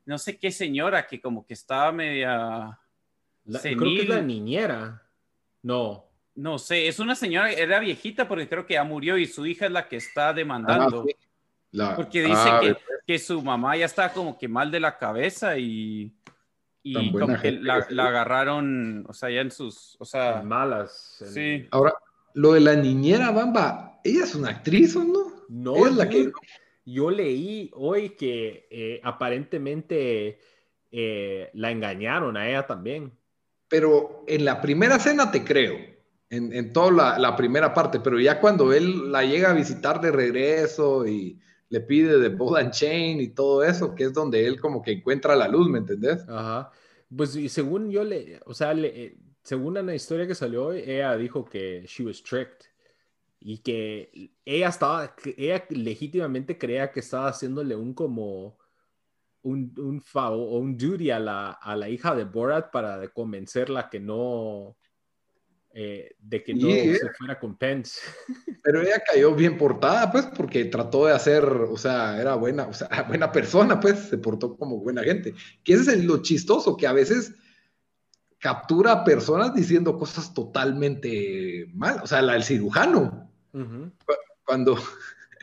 [0.05, 2.79] no sé qué señora, que como que estaba media...
[3.45, 5.03] La, creo que es la niñera.
[5.63, 6.05] No.
[6.35, 9.65] No sé, es una señora, era viejita porque creo que ya murió y su hija
[9.65, 11.05] es la que está demandando.
[11.09, 11.26] Ah,
[11.95, 15.57] porque dice ah, que, que, su mamá ya está como que mal de la cabeza
[15.57, 16.13] y,
[16.83, 21.21] y como que la, agarraron, o sea, ya en sus, o sea, malas.
[21.33, 21.67] Sí.
[21.71, 21.93] Ahora,
[22.33, 25.33] lo de la niñera Bamba, ¿ella es una actriz o no?
[25.49, 26.31] No, es la que...
[26.85, 30.39] yo leí hoy que eh, aparentemente
[30.91, 33.11] eh, la engañaron a ella también.
[33.67, 35.75] Pero en la primera escena te creo,
[36.29, 39.99] en, en toda la, la, primera parte, pero ya cuando él la llega a visitar
[39.99, 44.45] de regreso y le pide de Ball and Chain y todo eso, que es donde
[44.45, 46.23] él como que encuentra la luz, ¿me entendés?
[46.27, 46.71] Ajá.
[47.15, 51.15] Pues según yo le, o sea, le, eh, según una historia que salió hoy, ella
[51.15, 52.65] dijo que she was tricked
[53.39, 58.57] y que ella estaba, ella legítimamente creía que estaba haciéndole un como
[59.43, 63.89] un, un favor o un duty a la, a la hija de Borat para convencerla
[63.89, 64.77] que no,
[65.79, 68.01] eh, de que no se fuera con Pence.
[68.63, 72.73] Pero ella cayó bien portada, pues, porque trató de hacer, o sea, era buena, o
[72.73, 75.35] sea, buena persona, pues, se portó como buena gente.
[75.63, 77.35] Que ese es lo chistoso, que a veces
[78.39, 83.31] captura a personas diciendo cosas totalmente mal, o sea, la del cirujano.
[84.45, 84.79] cuando,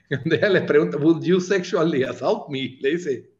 [0.09, 2.77] ella le pregunta, ¿Would you sexually assault me?
[2.81, 3.31] Le dice,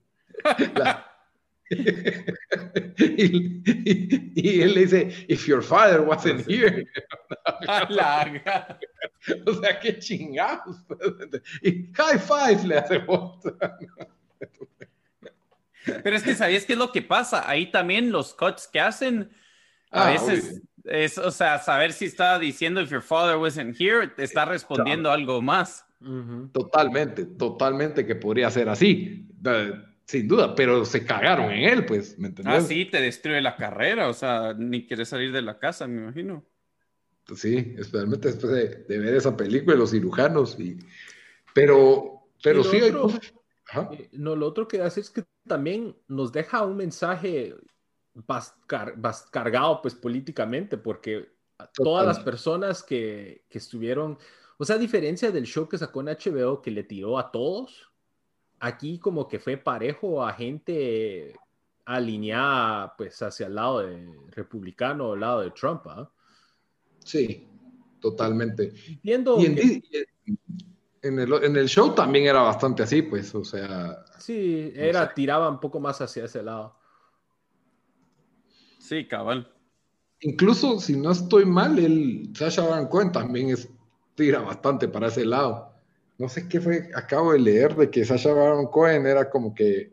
[2.99, 6.85] y, él le dice, if your father wasn't here.
[9.47, 10.77] o sea, qué chingados.
[11.63, 13.01] Y high five le hace
[16.03, 17.49] Pero es que ¿sabías qué es lo que pasa?
[17.49, 19.31] Ahí también los cuts que hacen
[19.91, 24.07] A ah, veces es, o sea, saber si está diciendo if your father wasn't here,
[24.09, 25.87] te está respondiendo algo más.
[26.53, 29.27] Totalmente, totalmente que podría ser así,
[30.07, 32.55] sin duda, pero se cagaron en él, pues, ¿me entiendes?
[32.55, 36.03] Ah, sí, te destruye la carrera, o sea, ni quieres salir de la casa, me
[36.03, 36.45] imagino.
[37.35, 38.53] Sí, especialmente después
[38.87, 40.79] de, ver esa película de los cirujanos, y...
[41.55, 46.77] pero, pero sí eh, No, lo otro que hace es que también nos deja un
[46.77, 47.55] mensaje
[49.31, 51.33] cargado pues políticamente, porque
[51.73, 54.19] todas las personas que, que, estuvieron,
[54.59, 57.94] o sea, a diferencia del show que sacó en HBO que le tiró a todos,
[58.65, 61.35] aquí como que fue parejo a gente
[61.85, 65.83] alineada pues hacia el lado de republicano o el lado de Trump.
[65.87, 66.11] ¿ah?
[67.05, 67.47] Sí,
[68.01, 68.73] totalmente.
[68.89, 69.59] Entiendo y en,
[71.19, 74.03] el, en, el, show también era bastante así, pues, o sea.
[74.19, 76.75] Sí, era, tiraba un poco más hacia ese lado.
[78.79, 79.53] Sí, cabal.
[80.21, 83.69] Incluso si no estoy mal, el Sasha Baron Cohen también es,
[84.15, 85.74] tira bastante para ese lado.
[86.19, 89.93] No sé qué fue, acabo de leer de que Sasha Baron Cohen era como que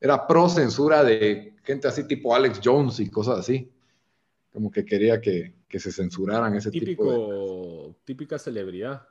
[0.00, 3.70] era pro censura de gente así tipo Alex Jones y cosas así.
[4.52, 7.94] Como que quería que, se censuraran ese tipo de...
[8.04, 9.08] Típica celebridad.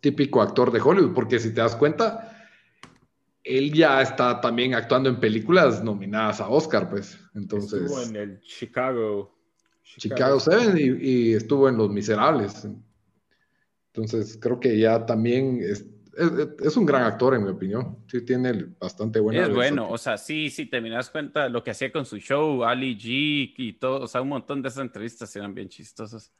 [0.00, 2.40] Típico actor de Hollywood, porque si te das cuenta,
[3.44, 7.18] él ya está también actuando en películas nominadas a Oscar, pues.
[7.34, 7.82] Entonces.
[7.82, 9.36] Estuvo en el Chicago.
[9.82, 12.66] Chicago, Seven y, estuvo en Los Miserables.
[13.92, 15.84] Entonces, creo que ya también es,
[16.62, 17.98] es, un gran actor, en mi opinión.
[18.06, 19.42] Sí, tiene bastante buena.
[19.42, 22.64] Es bueno, o sea, sí, sí, te das cuenta lo que hacía con su show,
[22.64, 26.32] Ali G y todo, o sea, un montón de esas entrevistas eran bien chistosas.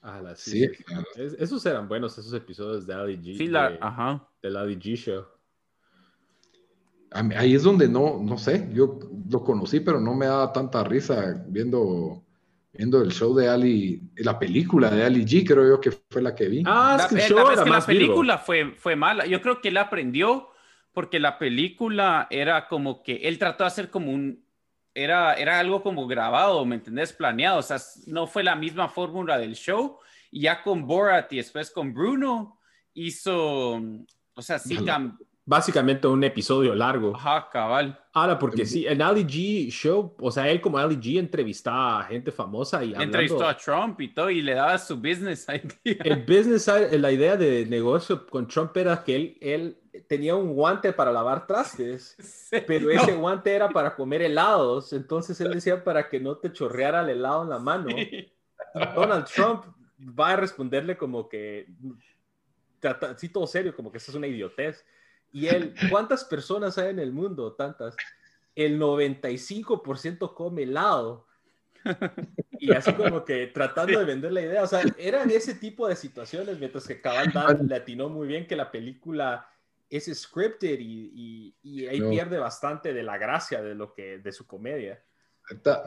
[0.00, 0.70] Ah, sí,
[1.16, 3.36] esos eran buenos, esos episodios de Ali G.
[3.36, 4.28] Sí, la, ajá.
[4.40, 5.24] Del Ali G Show.
[7.10, 8.98] Ahí es donde no, no sé, yo
[9.30, 12.22] lo conocí, pero no me daba tanta risa viendo,
[12.78, 16.32] viendo el show de Ali, la película de Ali G, creo yo que fue la
[16.32, 16.62] que vi.
[16.64, 19.26] Ah, es que el show era la película fue, fue mala.
[19.26, 20.50] Yo creo que él aprendió
[20.92, 24.44] porque la película era como que él trató de hacer como un,
[24.94, 27.12] era, era algo como grabado, ¿me entendés?
[27.12, 29.98] Planeado, o sea, no fue la misma fórmula del show.
[30.30, 32.60] Y ya con Borat y después con Bruno
[32.94, 33.72] hizo,
[34.34, 37.16] o sea, sí, cambió básicamente un episodio largo.
[37.16, 37.98] Ajá, cabal.
[38.12, 42.04] Ahora, porque sí, en Ali G Show, o sea, él como Ali G entrevistaba a
[42.04, 45.46] gente famosa y Entrevistó a Trump y todo, y le daba su business
[45.84, 46.02] idea.
[46.04, 50.92] El business, la idea de negocio con Trump era que él, él tenía un guante
[50.92, 52.14] para lavar trastes,
[52.66, 57.00] pero ese guante era para comer helados, entonces él decía para que no te chorreara
[57.00, 57.88] el helado en la mano.
[58.94, 59.64] Donald Trump
[59.98, 61.68] va a responderle como que,
[63.16, 64.84] sí, todo serio, como que eso es una idiotez.
[65.32, 67.52] Y él, ¿cuántas personas hay en el mundo?
[67.52, 67.96] Tantas.
[68.54, 71.26] El 95% come helado.
[72.58, 75.94] Y así como que tratando de vender la idea, o sea, eran ese tipo de
[75.94, 77.32] situaciones, mientras que Cabal
[77.66, 79.48] le atinó muy bien que la película
[79.88, 84.46] es scripted y, y, ahí pierde bastante de la gracia de lo que, de su
[84.46, 85.02] comedia.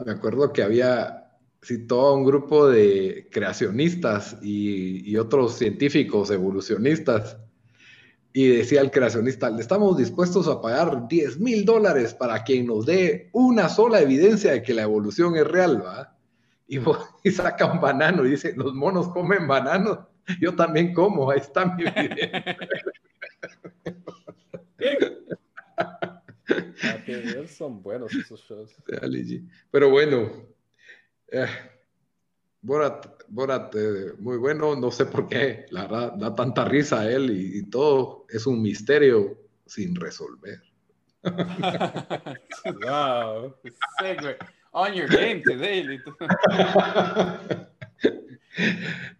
[0.04, 7.36] Me acuerdo que había sí, todo un grupo de creacionistas y, y otros científicos evolucionistas
[8.32, 12.86] y decía el creacionista, le estamos dispuestos a pagar 10 mil dólares para quien nos
[12.86, 16.16] dé una sola evidencia de que la evolución es real, ¿va?
[16.66, 16.78] Y,
[17.24, 19.98] y saca un banano y dice, los monos comen bananos,
[20.40, 22.56] yo también como, ahí está mi evidencia.
[27.48, 28.74] son buenos esos shows.
[29.70, 30.46] Pero bueno,
[31.28, 31.46] eh,
[32.60, 37.10] Borat, Borat eh, muy bueno, no sé por qué, la verdad, da tanta risa a
[37.10, 40.60] él y, todo es un misterio sin resolver.
[42.84, 43.56] wow,
[44.72, 45.98] on your game today.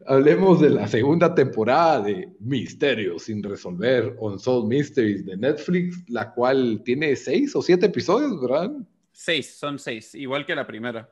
[0.07, 6.83] Hablemos de la segunda temporada de Misterio sin resolver, Unsolved Mysteries de Netflix, la cual
[6.85, 8.73] tiene seis o siete episodios, ¿verdad?
[9.11, 11.09] Seis, son seis, igual que la primera.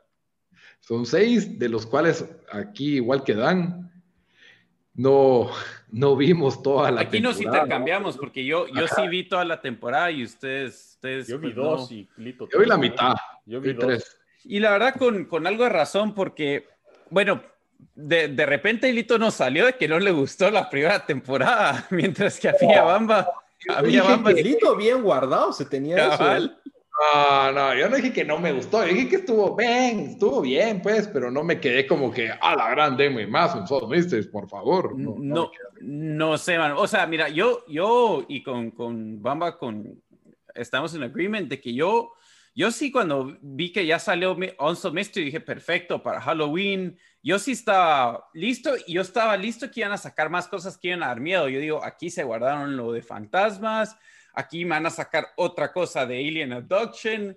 [0.81, 3.91] Son seis, de los cuales aquí, igual que Dan,
[4.95, 5.51] no,
[5.91, 7.09] no vimos toda la temporada.
[7.09, 10.93] Aquí nos intercambiamos, porque yo, yo sí vi toda la temporada y ustedes.
[10.95, 12.49] ustedes yo vi pues, dos y Clito.
[12.53, 13.15] Yo vi la mitad.
[13.47, 14.19] Yo vi, tres.
[14.45, 16.67] Y la verdad, con, con, algo de razón, porque,
[17.09, 17.43] bueno,
[17.95, 22.39] de, de repente Lito nos salió de que no le gustó la primera temporada, mientras
[22.39, 23.29] que a Bamba.
[23.69, 24.33] Había Bamba.
[24.33, 26.51] Lito bien guardado se tenía eso.
[27.15, 30.41] No, no, yo no dije que no me gustó, yo dije que estuvo bien, estuvo
[30.41, 33.91] bien, pues, pero no me quedé como que a la gran y más un Soul
[34.31, 34.99] por favor.
[34.99, 35.51] No,
[35.81, 36.75] no, sé, man.
[36.77, 40.03] O sea, mira, yo, yo y con, con Bamba, con,
[40.55, 42.13] estamos en agreement de que yo
[42.55, 47.53] yo sí cuando vi que ya salió Unsolved Mystery dije, perfecto, para Halloween, yo sí
[47.53, 51.09] estaba listo y yo estaba listo que iban a sacar más cosas que iban a
[51.09, 51.49] dar miedo.
[51.49, 53.97] Yo digo, aquí se guardaron lo de fantasmas,
[54.35, 57.37] aquí me van a sacar otra cosa de Alien Abduction,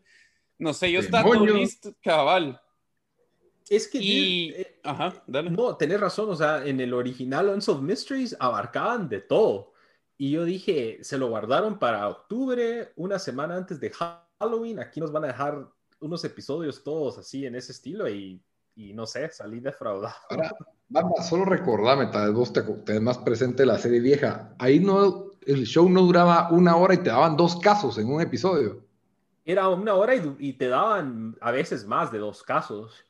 [0.57, 2.59] no sé, yo estaba todo listo, cabal.
[3.69, 3.99] Es que,
[4.49, 5.49] eh, ajá, dale.
[5.49, 9.73] no, tenés razón, o sea, en el original Unsolved Mysteries abarcaban de todo.
[10.17, 13.91] Y yo dije, se lo guardaron para octubre, una semana antes de
[14.39, 14.79] Halloween.
[14.79, 15.67] Aquí nos van a dejar
[15.99, 18.43] unos episodios todos así en ese estilo y,
[18.75, 20.15] y no sé, salí defraudado.
[20.29, 20.51] Ahora,
[20.89, 24.53] Bamba, solo recordame, tal vez vos te, tenés más presente la serie vieja.
[24.59, 28.21] Ahí no, el show no duraba una hora y te daban dos casos en un
[28.21, 28.83] episodio.
[29.45, 33.05] Era una hora y, y te daban a veces más de dos casos.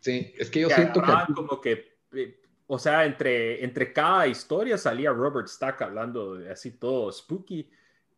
[0.00, 1.12] Sí, es que yo siento que...
[1.34, 6.72] Como que eh, o sea, entre, entre cada historia salía Robert Stack hablando de así
[6.72, 7.68] todo spooky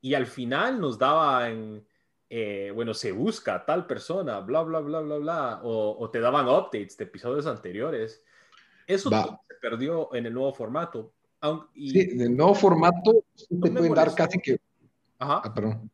[0.00, 1.86] y al final nos daban,
[2.28, 6.96] eh, bueno, se busca tal persona, bla, bla, bla, bla, bla, o, te daban updates
[6.96, 8.24] de episodios anteriores.
[8.88, 11.12] Eso se perdió en el nuevo formato.
[11.74, 14.58] Sí, en el nuevo formato te pueden dar casi que...
[15.18, 15.42] Ajá.
[15.44, 15.90] Ah, perdón.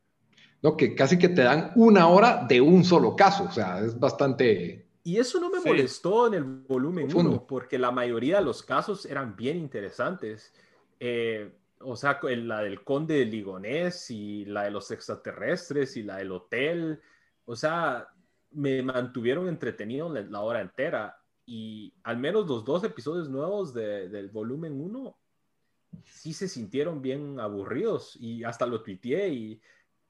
[0.63, 3.99] No, que casi que te dan una hora de un solo caso, o sea, es
[3.99, 8.65] bastante y eso no me molestó en el volumen 1, porque la mayoría de los
[8.65, 10.53] casos eran bien interesantes.
[10.99, 16.17] Eh, o sea, la del conde de Ligonés y la de los extraterrestres y la
[16.17, 17.01] del hotel.
[17.45, 18.09] O sea,
[18.51, 21.17] me mantuvieron entretenido la, hora entera.
[21.45, 25.17] Y al menos los dos episodios nuevos del volumen 1
[26.05, 28.17] sí se sintieron bien aburridos.
[28.21, 29.61] Y hasta lo tuiteé y,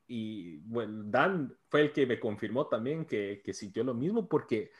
[0.06, 4.70] y bueno, Dan fue el que me confirmó también que, que sintió lo mismo porque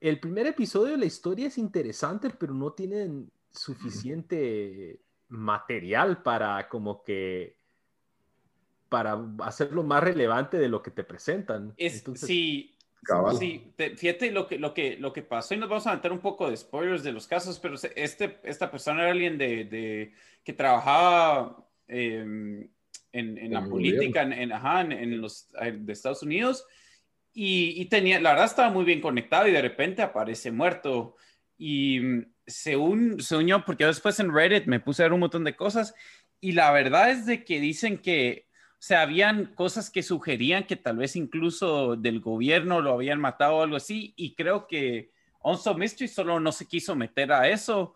[0.00, 7.02] el primer episodio de la historia es interesante, pero no tienen suficiente material para como
[7.02, 7.56] que
[8.88, 11.72] para hacerlo más relevante de lo que te presentan.
[11.78, 12.71] Es, sí,
[13.38, 16.20] sí fíjate lo que, lo, que, lo que pasó y nos vamos a meter un
[16.20, 20.12] poco de spoilers de los casos, pero este, esta persona era alguien de,
[20.44, 22.68] que trabajaba em,
[23.12, 24.32] en, la política en,
[24.92, 26.64] en, los de Estados Unidos
[27.34, 31.16] y, tenía, la verdad estaba muy bien conectado y de repente aparece muerto.
[31.56, 32.76] Y mm, se,
[33.18, 35.94] se unió, porque después en Reddit me puse a ver un montón de cosas
[36.40, 38.48] y la verdad es de que dicen que,
[38.82, 43.58] o sea, habían cosas que sugerían que tal vez incluso del gobierno lo habían matado
[43.58, 47.94] o algo así y creo que Onso Mystery solo no se quiso meter a eso,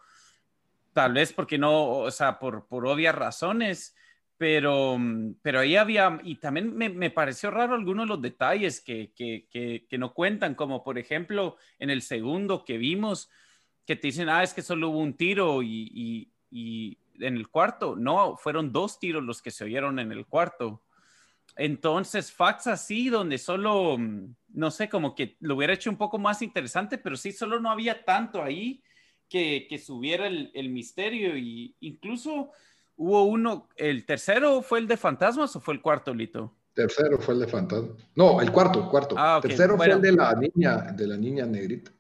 [0.93, 3.97] tal vez porque no, o sea, por, por obvias razones
[4.37, 8.81] pero, mm, pero ahí había, y también me, me pareció raro algunos de los detalles
[8.81, 13.29] que, que, que, no cuentan, como por ejemplo en el segundo que vimos,
[13.85, 17.49] que te dicen, ah, es que solo hubo un tiro y, y, y en el
[17.49, 20.83] cuarto, no, fueron dos tiros los que se oyeron en el cuarto.
[21.57, 26.19] Entonces, fax así, donde solo, mm, no sé, como que lo hubiera hecho un poco
[26.19, 28.83] más interesante, pero sí, solo no había tanto ahí
[29.29, 32.51] que, que subiera el, el misterio y incluso
[32.97, 36.55] Hubo uno, ¿el tercero fue el de fantasmas o fue el cuarto, Lito?
[36.73, 38.09] Tercero fue el de fantasmas.
[38.15, 39.15] No, el cuarto, cuarto.
[39.19, 41.91] Ah, Tercero fue el de la niña, de la niña negrita.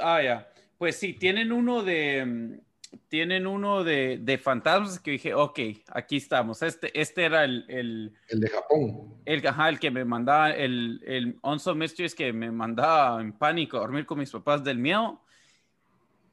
[0.00, 0.48] Ah, ya.
[0.76, 2.60] Pues sí, tienen uno de
[3.08, 6.62] tienen uno de, de, fantasmas que dije, ok, aquí estamos.
[6.62, 9.14] Este, este era el, el, el de Japón.
[9.24, 13.76] El, ajá, el que me mandaba, el, el Unsolved Mysteries que me mandaba en pánico
[13.76, 15.22] a dormir con mis papás del miedo.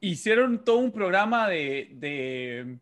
[0.00, 2.78] Hicieron todo un programa de, de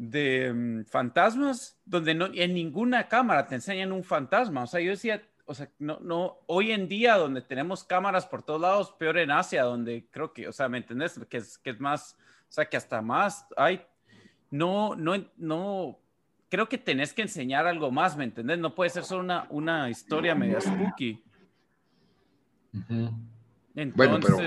[0.00, 4.62] de mm, fantasmas donde no, en ninguna cámara te enseñan un fantasma.
[4.62, 8.42] O sea, yo decía, o sea, no, no, hoy en día donde tenemos cámaras por
[8.42, 11.20] todos lados, peor en Asia, donde creo que, o sea, ¿me entendés?
[11.28, 12.16] Que es, que es más,
[12.50, 13.80] o sea, que hasta más hay,
[14.50, 16.00] no, no, no,
[16.48, 18.58] creo que tenés que enseñar algo más, ¿me entendés?
[18.58, 21.22] No puede ser solo una, una historia media spooky.
[22.72, 23.94] Entonces...
[23.94, 24.38] Bueno, pero,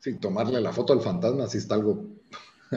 [0.00, 2.18] sí, tomarle la foto al fantasma si está algo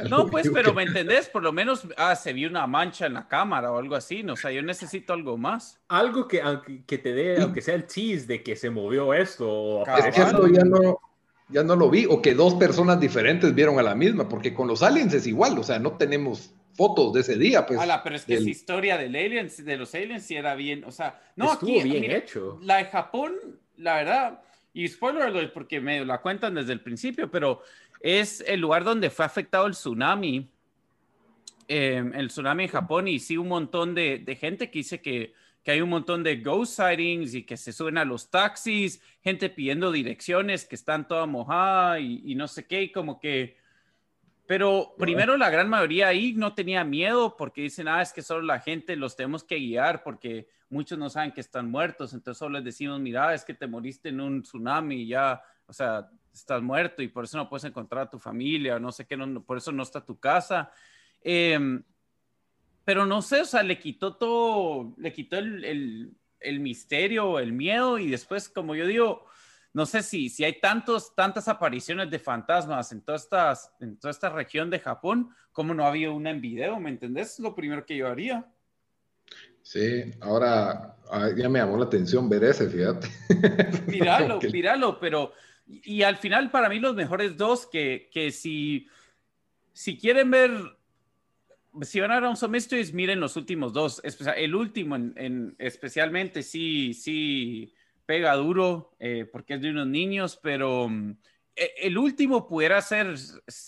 [0.10, 1.28] no, pues, pero ¿me entendés?
[1.28, 4.34] Por lo menos ah, se vio una mancha en la cámara o algo así, ¿no?
[4.34, 5.82] O sea, yo necesito algo más.
[5.89, 6.41] Algo que,
[6.88, 9.86] que te dé, aunque sea el cheese de que se movió esto.
[9.86, 10.98] Es que esto ya no,
[11.51, 14.67] ya no lo vi, o que dos personas diferentes vieron a la misma, porque con
[14.67, 17.79] los aliens es igual, o sea, no tenemos fotos de ese día, pues.
[18.03, 21.21] pero es que esa historia del aliens, de los aliens sí era bien, o sea,
[21.35, 22.60] no, Estuvo aquí, bien hecho.
[22.62, 23.33] La de Japón,
[23.77, 24.41] la verdad,
[24.73, 27.62] y spoiler porque me la cuentan desde el principio, pero
[27.99, 30.49] es el lugar donde fue afectado el tsunami,
[31.67, 35.33] em, el tsunami en Japón, y sí un montón de, gente que dice que,
[35.69, 39.91] hay un montón de ghost sightings y que se suben a los taxis, gente pidiendo
[39.91, 43.59] direcciones que están toda mojada y, no sé qué, y como que...
[44.47, 48.41] Pero primero la gran mayoría ahí no tenía miedo porque dicen, ah, es que solo
[48.41, 52.57] la gente los tenemos que guiar porque muchos no saben que están muertos, entonces solo
[52.57, 56.62] les decimos, mira, es que te moriste en un tsunami y ya, o sea, estás
[56.62, 59.57] muerto y por eso no puedes encontrar a tu familia, no sé qué, no, por
[59.57, 60.71] eso no está tu casa.
[61.21, 61.83] Em,
[62.84, 67.54] pero no sé, o sea, le quitó todo, le quitó el, el, el misterio, el
[67.54, 69.25] miedo y después, como yo digo,
[69.73, 74.12] no sé si, si hay tantos, tantas apariciones de fantasmas en, todas estas, en toda
[74.12, 77.34] esta región de Japón, como no había una en video, ¿me entendés?
[77.34, 78.46] Es lo primero que yo haría.
[79.62, 83.08] Sí, ahora ah, ya me llamó la atención ver ese, fíjate.
[83.88, 85.34] Míralo, míralo, pero
[85.67, 88.88] y, al final para mí los mejores dos que, que si,
[89.71, 90.52] si quieren ver,
[91.82, 94.02] si van a ver un Mysteries, miren los últimos dos.
[94.36, 97.74] El último en, especialmente sí, sí
[98.06, 101.12] pega duro eh, porque es de unos niños, pero mm,
[101.56, 103.15] e, el último pudiera ser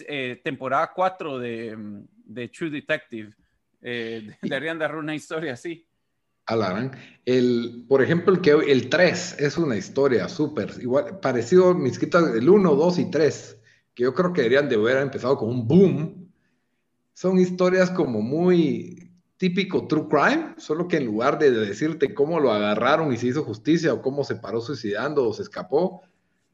[0.08, 3.34] eh, temporada 4 de, mm, de, True Detective.
[3.82, 5.88] Eh, deberían dar una historia así.
[6.46, 6.92] Alarán.
[7.26, 12.36] El, por ejemplo, el, que, el 3 es una historia súper, igual, parecido mis quitas,
[12.36, 13.58] el 1, 2 y 3,
[13.94, 16.23] que yo creo que deberían de haber empezado con un boom.
[17.14, 22.52] Son historias como muy típico true crime, solo que en lugar de decirte cómo lo
[22.52, 26.02] agarraron y se hizo justicia o cómo se paró suicidando o se escapó,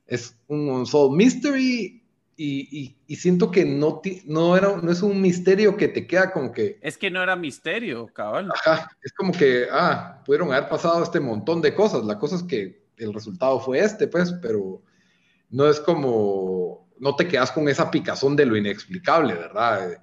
[0.08, 2.04] es un unsolved mystery
[2.42, 6.54] y, y, siento que no, no, era, no es un misterio que te queda como
[6.54, 6.80] que...
[6.82, 8.50] Es que no era misterio, cabal.
[8.56, 12.06] Ajá, es como que, ah, pudieron haber pasado este montón de cosas.
[12.06, 14.82] La cosa es que el resultado fue este, pues, pero
[15.50, 20.00] no es como, no te quedas con esa picazón de lo inexplicable, ¿verdad?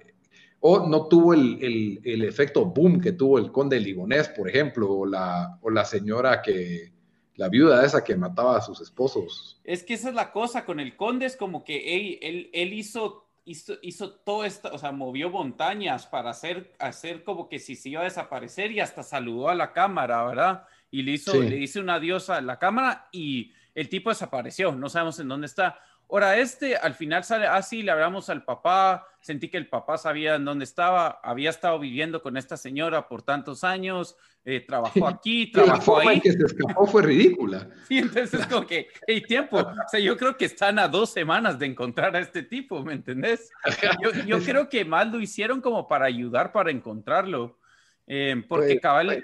[0.59, 5.57] O no tuvo el, efecto boom que tuvo el conde Libonés, por ejemplo, o la,
[5.61, 6.91] o la señora que,
[7.37, 9.61] la viuda esa que mataba a sus esposos.
[9.63, 13.27] Es que esa es la cosa con el conde, es como que él, él, hizo,
[13.45, 17.89] hizo, hizo, todo esto, o sea, movió montañas para hacer, hacer como que si se
[17.89, 20.63] iba a desaparecer y hasta saludó a la cámara, ¿verdad?
[20.89, 24.89] Y le hizo, le hizo una diosa a la cámara y el tipo desapareció, no
[24.89, 25.79] sabemos en dónde está.
[26.09, 29.97] Ahora, este al final sale así, ah, le hablamos al papá, sentí que el papá
[29.97, 35.05] sabía en dónde estaba, había estado viviendo con esta señora por tantos años, eh, trabajó
[35.05, 36.21] aquí, trabajó la ahí.
[36.21, 37.67] que se escapó fue ridícula.
[37.87, 41.09] Sí, entonces es como que, hay tiempo, o sea, yo creo que están a dos
[41.11, 43.49] semanas de encontrar a este tipo, ¿me entendés?
[44.01, 47.59] Yo, yo creo que más lo hicieron como para ayudar para encontrarlo,
[48.07, 49.23] eh, porque cabal...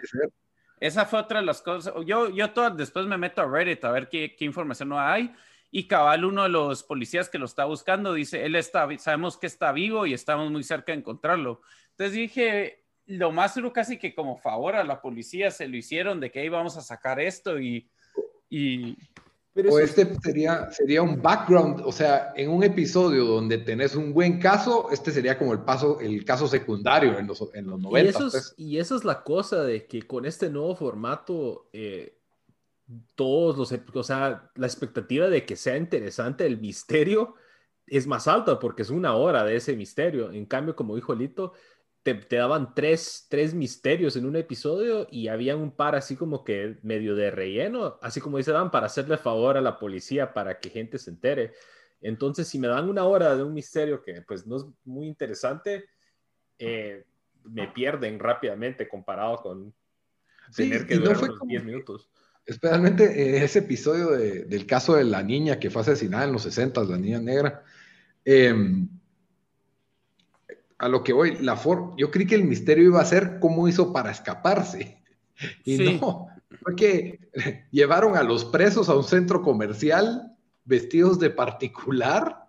[0.80, 1.94] Esa fue otra de las cosas.
[2.06, 5.34] Yo, yo todo, después me meto a Reddit a ver qué, qué información no hay
[5.76, 9.48] y cabal uno de los policías que lo está buscando dice, él está, sabemos que
[9.48, 11.62] está vivo y estamos muy cerca de encontrarlo.
[11.90, 16.20] Entonces dije, lo más duro casi que como favor a la policía se lo hicieron
[16.20, 17.90] de que ahí vamos a sacar esto y...
[18.52, 18.96] y...
[19.52, 24.14] Pero o este sería, sería un background, o sea, en un episodio donde tenés un
[24.14, 28.00] buen caso, este sería como el paso, el caso secundario en los, en los 90.
[28.00, 28.54] Y eso, es, pues.
[28.58, 32.18] y eso es la cosa de que con este nuevo formato, eh,
[33.16, 37.36] todos los, o sea, la expectativa de que sea interesante el misterio
[37.88, 40.32] es más alta porque es una hora de ese misterio.
[40.32, 41.54] En cambio, como dijo Lito,
[42.04, 46.78] te, daban tres, tres, misterios en un episodio y había un par así como que
[46.84, 50.70] medio de relleno, así como dice Dan, para hacerle favor a la policía para que
[50.70, 51.54] gente se entere.
[52.02, 55.86] Entonces, si me dan una hora de un misterio que pues no es muy interesante,
[56.60, 57.06] eh,
[57.46, 59.74] me pierden rápidamente comparado con
[60.54, 62.10] tener que durar unos 10 minutos.
[62.46, 66.84] Especialmente eh, ese episodio del caso de la niña que fue asesinada en los 60,
[66.84, 67.64] la niña negra.
[68.26, 68.90] Em,
[70.78, 73.68] a lo que voy, la for yo creí que el misterio iba a ser cómo
[73.68, 75.00] hizo para escaparse.
[75.66, 76.28] Y no,
[76.62, 77.20] fue que
[77.72, 80.32] llevaron a los presos a un centro comercial
[80.64, 82.46] vestidos de particular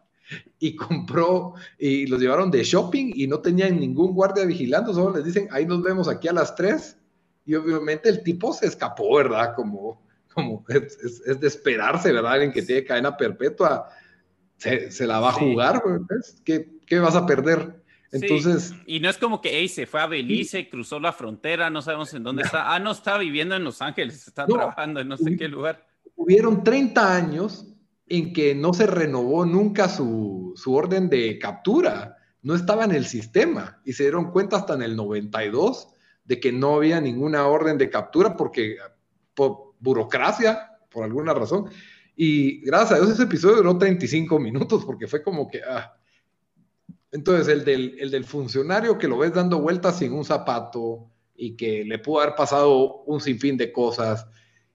[0.59, 5.25] y compró y los llevaron de shopping y no tenían ningún guardia vigilando, solo les
[5.25, 6.99] dicen, ahí nos vemos aquí a las 3
[7.45, 9.55] y obviamente el tipo se escapó, ¿verdad?
[9.55, 12.33] Como, como es, es, de esperarse, ¿verdad?
[12.33, 13.89] Alguien que tiene cadena perpetua
[14.57, 15.83] se, se la va a jugar,
[16.45, 17.83] ¿Qué, ¿Qué, vas a perder?
[18.13, 18.73] Entonces.
[18.87, 22.15] Y no es como que hey, se fue a Belice, cruzó la frontera, no sabemos
[22.15, 22.73] en dónde está.
[22.73, 25.87] Ah, no está viviendo en Los Ángeles, está trabajando en no sé qué lugar.
[26.15, 27.67] Hubieron 30 años
[28.07, 32.17] en que no se renovó nunca su, su, orden de captura.
[32.43, 35.94] No estaba en el sistema y se dieron cuenta hasta en el 92
[36.25, 38.77] de que no había ninguna orden de captura porque
[39.35, 41.69] por burocracia, por alguna razón.
[42.17, 45.61] Y gracias a Dios ese episodio duró 35 minutos porque fue como que...
[45.63, 45.97] Ah.
[47.11, 51.57] Entonces, el del, el del funcionario que lo ves dando vueltas sin un zapato y
[51.57, 54.27] que le pudo haber pasado un sinfín de cosas.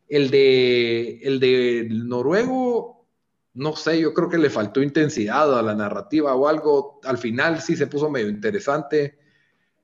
[0.08, 3.06] El de el de noruego,
[3.54, 7.00] no sé, yo creo que le faltó intensidad a la narrativa o algo.
[7.04, 9.19] Al final sí se puso medio interesante.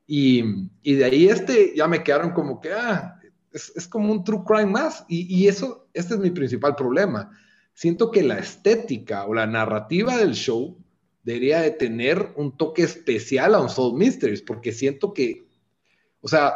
[0.08, 0.44] Y,
[0.84, 3.20] y de ahí este ya me quedaron como que, ah,
[3.52, 5.06] es, es como un true crime más.
[5.08, 7.32] Y, y, eso, este es mi principal problema.
[7.74, 10.78] Siento que la estética o la narrativa del show
[11.24, 15.48] debería de tener un toque especial a un Soul Mysteries, porque siento que,
[16.22, 16.54] o sea,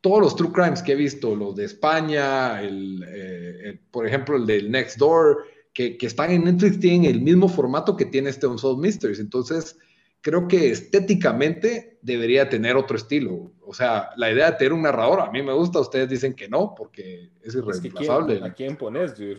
[0.00, 4.46] todos los true crimes que he visto, los de España, el, eh, por ejemplo, el
[4.46, 8.46] del Next Door, que, que, están en Netflix, tienen el mismo formato que tiene este
[8.46, 9.20] Unsolved Mysteries.
[9.20, 9.76] Entonces,
[10.20, 13.52] creo que estéticamente debería tener otro estilo.
[13.60, 16.48] O sea, la idea de tener un narrador, a mí me gusta, ustedes dicen que
[16.48, 18.34] no, porque es irreemplazable.
[18.34, 19.38] Es que ¿quién, ¿A quién pones, dude?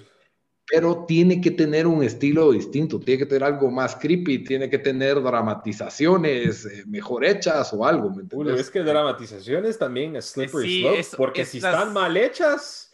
[0.70, 4.78] pero tiene que tener un estilo distinto, tiene que tener algo más creepy, tiene que
[4.78, 8.12] tener dramatizaciones eh, mejor hechas o algo.
[8.12, 11.74] ¿me Uy, es que dramatizaciones también es slippery sí, slope, es, porque es si las...
[11.74, 12.89] están mal hechas.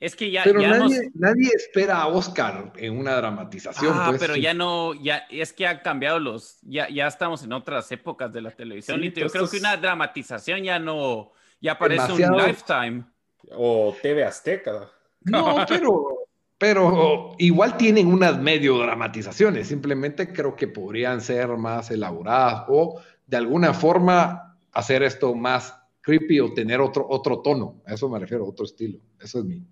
[0.00, 0.42] Es que ya.
[0.44, 1.14] Pero ya nadie, nos...
[1.14, 3.92] nadie, espera a Oscar en una dramatización.
[3.94, 4.40] Ah, pues, pero sí.
[4.40, 8.40] ya no, ya es que han cambiado los, ya, ya estamos en otras épocas de
[8.40, 8.98] la televisión.
[8.98, 13.04] Sí, y yo creo estos- que una dramatización ya no, ya parece Demasiado- un lifetime.
[13.52, 14.90] O TV Azteca.
[15.22, 16.26] No, pero,
[16.56, 19.68] pero igual tienen unas medio dramatizaciones.
[19.68, 26.40] Simplemente creo que podrían ser más elaboradas o de alguna forma hacer esto más creepy
[26.40, 27.82] o tener otro, otro tono.
[27.86, 28.98] A eso me refiero, otro estilo.
[29.20, 29.62] Eso es mi.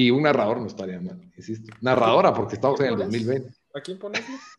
[0.00, 1.74] Y un narrador no estaría mal, insisto.
[1.80, 3.50] Narradora, porque estamos en el 2020.
[3.74, 4.22] ¿A quién pones?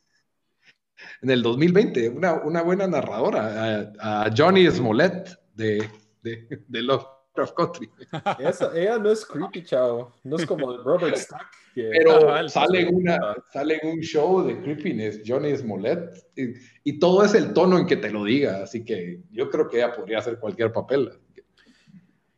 [1.21, 5.89] En el 2020, una, una buena narradora, a, a Johnny Smollett de,
[6.21, 7.89] de, de Lovecraft Country.
[8.39, 10.13] Esa, ella no es creepy, chao.
[10.25, 11.47] No es como Robert Stack.
[11.73, 13.17] que- Pero sale, una,
[13.53, 16.53] sale en un show de creepiness, Johnny Smollett, y,
[16.91, 19.77] y todo es el tono en que te lo diga, así que yo creo que
[19.77, 21.13] ella podría hacer cualquier papel.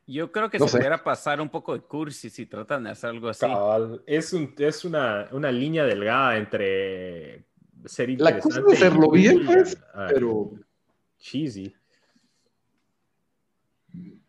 [0.08, 0.78] Yo creo que No se sé.
[0.80, 3.46] pudiera pasar un poco de cursi si tratan de hacer algo así.
[3.46, 4.02] Cabal.
[4.06, 7.46] Es, un, es una, una línea delgada entre
[7.86, 9.78] ser La interesante cosa es hacerlo y- bien, pues,
[10.10, 10.52] Pero
[11.18, 11.74] cheesy.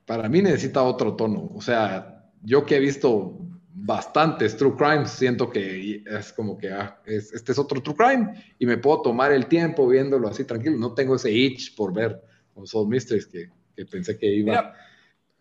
[0.07, 1.51] para mí necesita otro tono.
[1.55, 3.39] O sea, yo que he visto
[3.75, 8.35] bastantes true crimes, siento que es como que ah, es- este es otro true crime
[8.59, 10.77] y me puedo tomar el tiempo viéndolo así tranquilo.
[10.77, 12.20] No tengo ese itch por ver
[12.55, 14.51] con Soul Mysteries que, que pensé que iba.
[14.53, 14.75] Mira,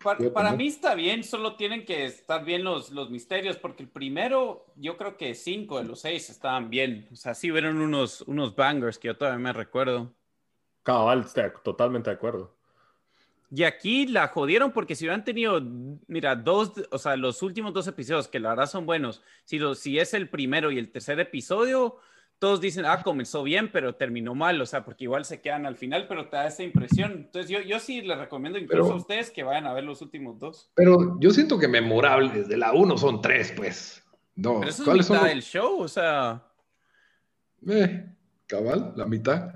[0.03, 0.57] para, poner.
[0.57, 4.97] mí está bien, solo tienen que estar bien los, los misterios, porque el primero, yo
[4.97, 7.07] creo que cinco de los seis estaban bien.
[7.11, 10.13] O sea, sí hubieron unos, unos bangers que yo todavía me recuerdo.
[10.83, 11.25] Cabal,
[11.63, 12.55] totalmente de acuerdo.
[13.53, 15.61] Y aquí la jodieron porque si hubieran tenido,
[16.07, 19.75] mira, dos, o sea, los últimos dos episodios, que la verdad son buenos, si, lo-
[19.75, 21.97] si es el primero y el tercer episodio,
[22.41, 25.75] todos dicen, ah, comenzó bien, pero terminó mal, o sea, porque igual se quedan al
[25.77, 27.11] final, pero te da esa impresión.
[27.11, 30.01] Entonces yo, yo sí les recomiendo incluso Pero- a ustedes que vayan a ver los
[30.01, 30.71] últimos dos.
[30.73, 34.03] Pero yo siento que memorables de la 1 son tres, pues.
[34.35, 36.43] No, Pero eso es ¿cuáles mitad son los- del show, o sea,
[37.69, 38.05] Eh,
[38.47, 39.53] cabal, la mitad.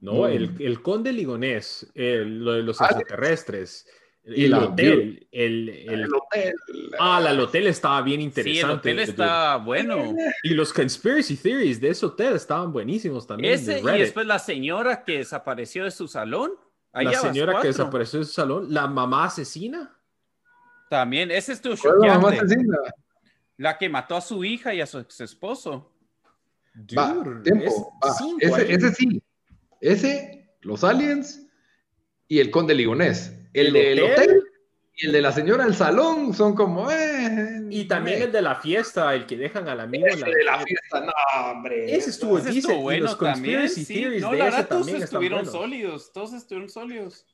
[0.00, 0.26] No, No.
[0.28, 3.86] el, el conde ligonés, el- lo de los Ah, extraterrestres,
[4.26, 6.54] el hotel, el, el- El hotel.
[6.98, 8.74] ah, la- el hotel estaba bien sí, el interesante.
[8.90, 10.14] hotel está bueno.
[10.42, 13.54] Y los conspiracy theories de ese hotel estaban buenísimos también.
[13.54, 16.52] Ese de y después la señora que desapareció de su salón.
[16.92, 19.92] La señora que desapareció de su salón, la mamá asesina.
[20.88, 22.76] También, ese estuvo ¿Cuál es la mamá asesina?
[23.58, 25.92] La que mató a su hija y a su ex esposo.
[26.96, 27.72] Va, Dude, tiempo, es
[28.08, 28.14] va.
[28.14, 29.22] cinco Ese, ese sí.
[29.80, 31.46] Ese, los aliens
[32.28, 33.32] y el conde ligonés.
[33.60, 34.12] El, ¿El del hotel?
[34.30, 34.42] hotel?
[34.98, 36.90] y el de la señora del salón son como.
[36.90, 38.24] Eh, Y también eh.
[38.24, 41.12] el de la fiesta, el que dejan al amigo Ese de la fiesta, no,
[41.50, 41.94] hombre.
[41.94, 43.34] Ese estuvo Ese decent, estuvo y bueno los también.
[43.60, 43.94] conspiracy sí.
[43.94, 45.52] theories No, de la ese verdad, todos estuvieron buenos.
[45.52, 46.12] sólidos.
[46.12, 47.26] Todos estuvieron sólidos.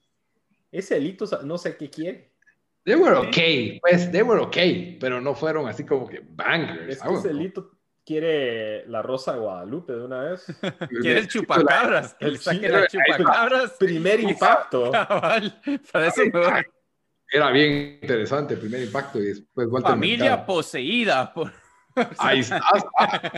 [0.72, 2.32] Ese elito no sé qué quiere.
[2.84, 6.96] They were okay, pues, they were okay, pero no fueron así como que bangers.
[6.96, 7.70] Es que ese elito
[8.04, 10.44] quiere la rosa de Guadalupe de una vez.
[11.00, 12.16] Quiere el chupacabras.
[12.20, 13.72] Sí, chupacabras.
[13.78, 14.90] Primer impacto.
[14.90, 15.60] Cabal.
[15.92, 16.62] Para eso me voy.
[17.34, 20.46] Era bien interesante el primer impacto y después Walter Familia Mercado.
[20.46, 21.32] poseída.
[21.32, 21.50] Por...
[22.18, 22.60] Ahí está.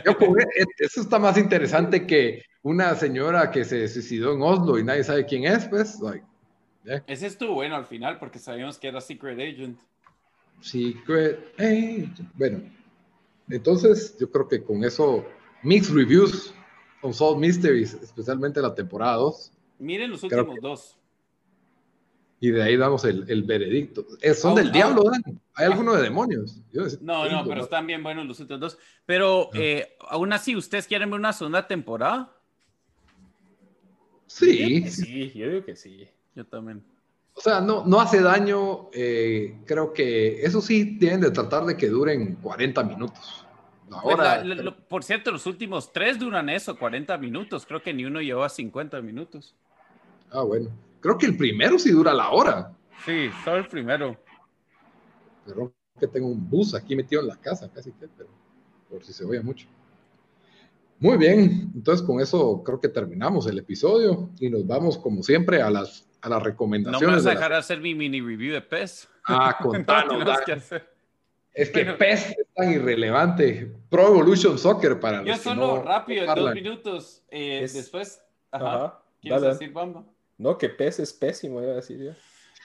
[0.05, 0.37] yo con-
[0.79, 5.25] eso está más interesante que una señora que se suicidó en Oslo y nadie sabe
[5.27, 6.01] quién es, pues.
[6.01, 6.25] Like,
[7.07, 9.79] Ese estuvo bueno al final porque sabíamos que era Secret Agent.
[10.61, 12.19] Secret Agent.
[12.35, 12.63] Bueno,
[13.49, 15.25] entonces yo creo que con eso,
[15.63, 16.55] mixed reviews
[17.01, 20.99] con Solved Mysteries, especialmente la temporada 2, Miren los últimos dos.
[22.41, 24.07] y de ahí damos el, el veredicto.
[24.21, 25.41] Eh, son del diablo, Dan.
[25.55, 26.61] ¿Hay alguno de demonios?
[26.73, 28.79] Yo No, no, pero están bien buenos los últimos dos.
[29.05, 32.33] Pero eh, aún así, ¿ustedes quieren ver una segunda temporada?
[34.27, 36.09] Sí, Sí, yo digo que sí.
[36.35, 36.83] Yo también.
[37.37, 38.91] O sea, no, no hace daño.
[38.93, 43.45] eh, creo que eso sí, tienen de tratar de que duren 40 minutos.
[44.03, 44.17] Pues
[44.89, 47.67] por cierto, los últimos tres duran eso, 40 minutos.
[47.67, 49.55] Creo que ni uno llevó a 50 minutos.
[50.31, 50.71] Ah, bueno.
[51.01, 52.73] Creo que el primero sí dura la hora.
[53.05, 54.17] Sí, solo el primero.
[55.47, 58.31] Pero que tengo un bus aquí metido en la casa, casi que, pero
[58.89, 59.69] por si se oye mucho.
[60.99, 65.61] Muy bien, entonces con eso creo que terminamos el episodio y nos vamos como siempre
[65.61, 67.03] a las, a las recomendaciones.
[67.03, 69.09] No me vas a dejar hacer mi mini review de PES.
[69.27, 70.27] Ah, contanos.
[71.53, 73.71] es que PES es tan irrelevante.
[73.91, 77.23] Pro Evolution Soccer para Yo solo rápido, en dos minutos.
[77.31, 79.01] Eh, después, ajá.
[79.21, 80.05] ¿Quieres decir, Bamba?
[80.39, 82.13] No, que PES es pésimo, iba a decir yo.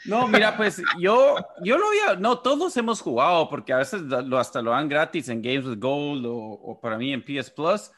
[0.06, 4.40] No, mira, pues yo, yo lo había, no, todos hemos jugado porque a veces lo,
[4.40, 7.92] hasta lo dan gratis en Games with Gold o, o para mí en PS Plus.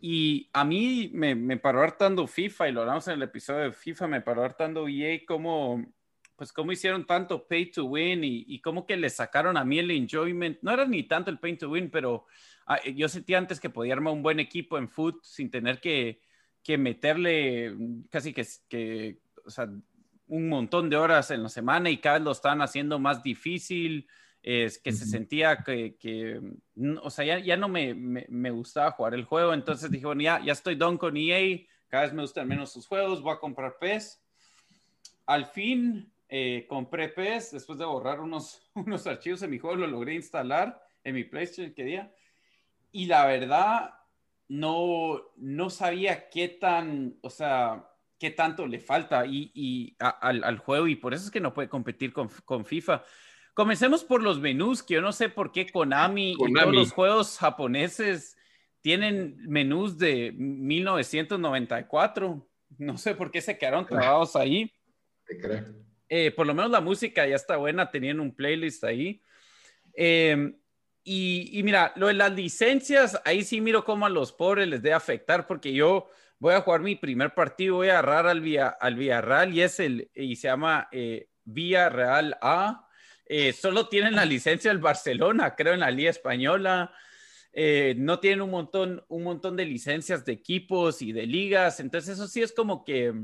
[0.00, 3.72] Y a mí me, me, paró hartando FIFA, y lo hablamos en el episodio de
[3.72, 5.84] FIFA, me paró hartando EA como,
[6.36, 9.78] pues cómo hicieron tanto pay to win y, y cómo que le sacaron a mí
[9.78, 10.58] el enjoyment.
[10.62, 12.26] No era ni tanto el pay to win, pero
[12.66, 16.20] ah, yo sentí antes que podía armar un buen equipo en foot sin tener que,
[16.62, 17.76] que meterle
[18.10, 19.68] casi que, que, o sea,
[20.28, 24.06] un montón de horas en la semana y cada vez lo están haciendo más difícil.
[24.42, 26.40] Es que se sentía que, que,
[27.02, 29.52] o sea, ya, ya no me, me, gustaba jugar el juego.
[29.52, 32.86] Entonces dije, bueno, ya, ya estoy don con EA, cada vez me gustan menos sus
[32.86, 34.22] juegos, voy a comprar PES.
[35.26, 39.86] Al fin eh, compré PES, después de borrar unos, unos archivos en mi juego, lo
[39.86, 42.14] logré instalar en mi PlayStation que día.
[42.92, 43.94] Y la verdad,
[44.48, 47.88] no, no sabía qué tan, o sea,
[48.18, 51.54] qué tanto le falta y, y al, al, juego y por eso es que no
[51.54, 53.02] puede competir con, con, FIFA.
[53.54, 56.50] Comencemos por los menús, que yo no sé por qué Konami, Konami.
[56.50, 58.36] y todos los juegos japoneses
[58.80, 62.46] tienen menús de 1994.
[62.78, 64.72] No sé por qué se quedaron trabados ahí.
[66.08, 69.22] Eh, por lo menos la música ya está buena, tenían un playlist ahí.
[69.94, 70.54] Eh,
[71.02, 74.94] y, mira, lo de las licencias, ahí sí miro cómo a los pobres les debe
[74.94, 78.96] afectar, porque yo voy a jugar mi primer partido, voy a agarrar al, Vía, al
[78.96, 82.86] Villarreal y es el, y se llama eh, Villarreal A.
[83.32, 86.92] Eh, solo tienen la licencia del Barcelona, creo, en la Liga Española.
[87.52, 91.78] Eh, no tienen un montón, un montón de licencias de equipos y de ligas.
[91.78, 93.14] Entonces, eso sí es como que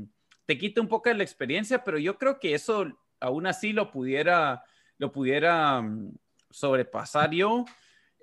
[0.45, 2.85] te quita un poco de la experiencia, pero yo creo que eso
[3.19, 4.63] aún así lo pudiera,
[4.97, 6.13] lo pudiera mm,
[6.51, 7.65] sobrepasar yo.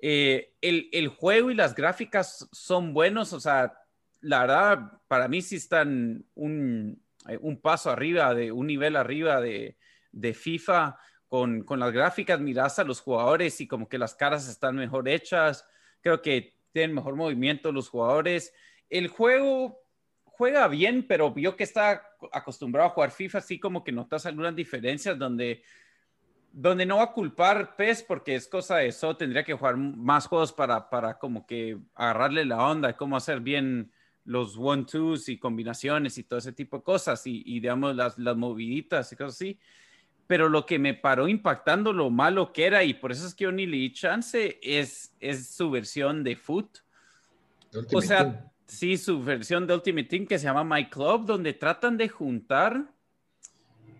[0.01, 3.77] Eh, el, el, juego y las gráficas son buenos, o sea,
[4.21, 6.99] la verdad, para mí sí están un,
[7.41, 9.77] un paso arriba, de un nivel arriba de,
[10.11, 10.97] de FIFA.
[11.27, 15.09] Con, con, las gráficas, miras a los jugadores y como que las caras están mejor
[15.09, 15.67] hechas.
[16.01, 18.53] Creo que tienen mejor movimiento los jugadores.
[18.89, 19.81] El juego
[20.23, 24.55] juega bien, pero yo que está acostumbrado a jugar FIFA, sí como que notas algunas
[24.55, 25.63] diferencias donde
[26.57, 30.25] donde no va a culpar PES porque es cosa de eso, tendría que jugar más
[30.25, 33.91] juegos para, para como que agarrarle la onda, cómo hacer bien
[34.23, 38.37] los one-twos y combinaciones y todo ese tipo de cosas y, y digamos las, las
[38.37, 39.59] moviditas y cosas así.
[40.27, 43.43] Pero lo que me paró impactando lo malo que era, y por eso es que
[43.43, 46.79] yo ni le di chance, es, es su versión de Foot.
[47.93, 51.97] O sea, sí, su versión de Ultimate Team que se llama My Club, donde tratan
[51.97, 52.95] de juntar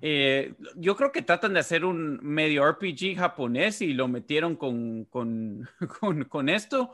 [0.08, 5.06] eh, yo creo que tratan de hacer un medio RPG japonés y lo metieron con,
[5.06, 5.68] con,
[6.30, 6.94] con, esto,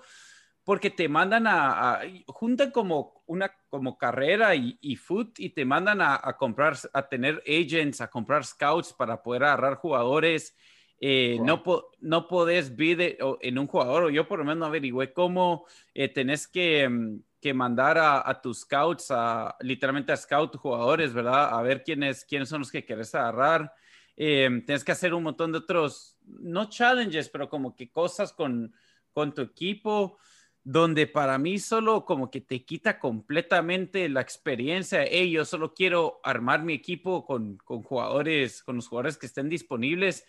[0.63, 5.99] porque te mandan a, juntan como una como carrera y, y foot y te mandan
[6.01, 10.55] a, comprar, a tener agents, a comprar scouts para poder agarrar jugadores.
[10.99, 11.63] Eh, no,
[11.99, 16.09] no podés ver en un jugador, o yo por lo menos no averigüé cómo eh,
[16.09, 21.49] tenés que mm, que mandar a, tus scouts, a, literalmente a scout jugadores, ¿verdad?
[21.51, 23.73] A ver quiénes, quiénes son los que quieres agarrar.
[24.15, 28.71] Eh, tienes que hacer un montón de otros, no challenges, pero como que cosas con,
[29.11, 30.19] con tu equipo,
[30.63, 35.03] donde para mí solo como que te quita completamente la experiencia.
[35.03, 39.49] Hey, yo solo quiero armar mi equipo con, con jugadores, con los jugadores que estén
[39.49, 40.25] disponibles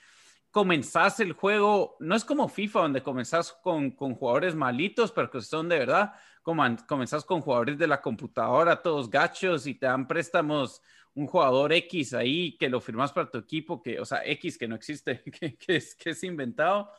[0.52, 5.40] comenzás el juego, no es como FIFA, donde comenzás con, con jugadores malitos, pero que
[5.40, 6.12] son de verdad,
[6.42, 10.82] comenzás con jugadores de la computadora, todos gachos, y te dan préstamos
[11.14, 14.68] un jugador X ahí que lo firmas para tu equipo, que, o sea, X que
[14.68, 15.22] no existe,
[15.58, 16.90] que, es, que es inventado.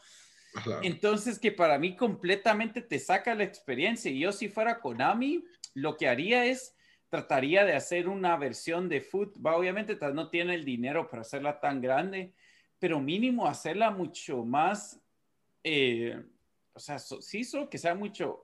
[0.82, 4.12] Entonces, que para mí completamente te saca la experiencia.
[4.12, 5.44] Y yo si fuera Konami,
[5.74, 6.76] lo que haría es,
[7.10, 9.38] trataría de hacer una versión de foot.
[9.44, 12.34] Obviamente no tiene el dinero para hacerla tan grande,
[12.80, 15.00] pero mínimo hacerla mucho más,
[15.64, 16.22] eh,
[16.74, 18.42] o sea, solo que sea mucho,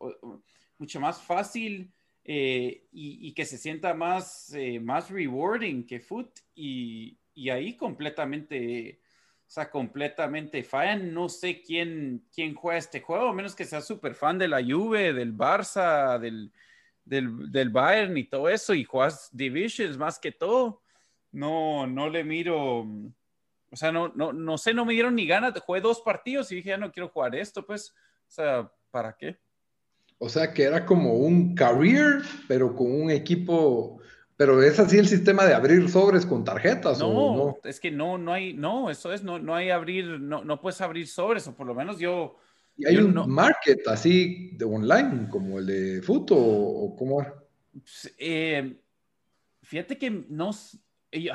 [0.78, 1.92] mucho más fácil
[2.24, 9.00] eh, y, que se sienta más, eh, más rewarding que foot y, y, ahí completamente
[9.50, 11.12] O sea, completamente fallan.
[11.12, 14.64] No sé quién, quién juega este juego, a menos que sea súper fan de la
[14.64, 16.52] Juve, del Barça, del,
[17.04, 20.84] del, del, Bayern y todo eso, y juegas Divisions más que todo.
[21.32, 22.82] No, no le miro.
[23.72, 25.60] O sea, no, no, no sé, no me dieron ni ganas.
[25.62, 27.90] Jugué dos partidos y dije, ya no quiero jugar esto, pues.
[27.90, 29.40] O sea, ¿para qué?
[30.20, 33.99] O sea, que era como un career, pero con un equipo
[34.40, 36.98] pero es así el sistema de abrir sobres con tarjetas.
[37.00, 37.70] No, ¿o no?
[37.70, 40.80] es que no, no hay, no, eso es, no, no hay abrir, no, no puedes
[40.80, 42.38] abrir sobres, o por lo menos yo.
[42.78, 47.22] ¿Y hay yo un no- market así de online, como el de Futo, o cómo?
[47.74, 48.80] Pues, eh,
[49.62, 50.52] fíjate que no,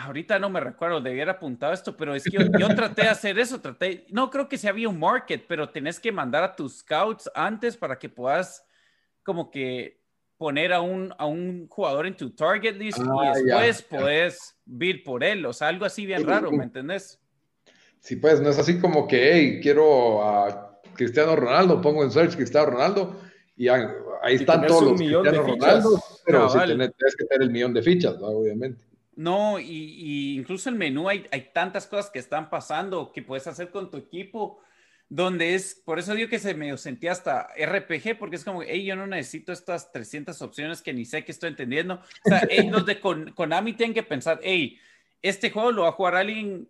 [0.01, 3.39] ahorita no me recuerdo, debiera apuntado esto, pero es que yo, yo traté de hacer
[3.39, 6.79] eso, traté, no creo que sí había un market, pero tenés que mandar a tus
[6.79, 8.65] scouts antes para que puedas
[9.23, 10.04] como que
[10.37, 13.99] poner a un, a un jugador en tu target list Ah, y después ya.
[13.99, 17.21] podés bid por él, o sea, algo así bien raro, ¿me entendés?
[18.01, 22.37] Sí, pues no es así como que, hey, quiero a Cristiano Ronaldo, pongo en search
[22.37, 23.21] Cristiano Ronaldo
[23.57, 23.85] y ahí
[24.35, 25.43] están tenés todos los Cristiano.
[25.43, 26.69] Ronaldo, pero sí Cabal.
[26.71, 28.27] tenés, tienes que tener el millón de fichas, ¿no?
[28.27, 28.85] obviamente.
[29.17, 33.47] No, y, y incluso el menú hay, hay tantas cosas que están pasando que puedes
[33.47, 34.59] hacer con tu equipo,
[35.09, 38.85] donde es, por eso digo que se me sentía hasta RPG, porque es como, hey,
[38.85, 42.01] yo no necesito estas 300 opciones que ni sé que estoy entendiendo.
[42.25, 44.79] O sea, hey, los de Kon- Konami tienen que pensar, hey,
[45.23, 46.69] este juego lo va a jugar alguien,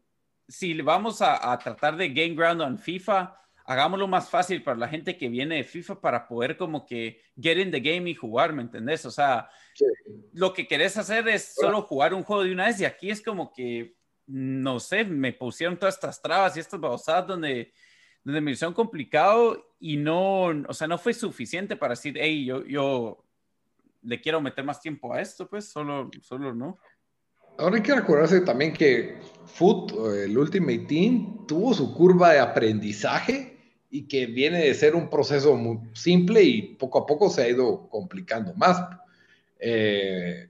[0.49, 4.89] si vamos a, a tratar de game ground en FIFA, hagámoslo más fácil para la
[4.89, 8.53] gente que viene de FIFA para poder como que get in the game y jugar,
[8.53, 9.07] ¿me entendés?
[9.07, 9.87] O sea, Sí.
[10.35, 13.21] lo que querés hacer es solo jugar un juego de una vez y aquí es
[13.23, 17.73] como que, no sé, me pusieron todas estas trabas y estas babosadas donde,
[18.25, 22.65] donde me hicieron complicado y no, o sea, no fue suficiente para decir, hey, yo,
[22.65, 23.25] yo
[24.03, 26.79] le quiero meter más tiempo a esto, pues solo, solo no.
[27.59, 33.59] Ahora hay que recordarse también que Foot, el Ultimate Team, tuvo su curva de aprendizaje
[33.91, 37.49] y que viene de ser un proceso muy simple y poco a poco se ha
[37.49, 38.83] ido complicando más.
[39.61, 40.49] Eh,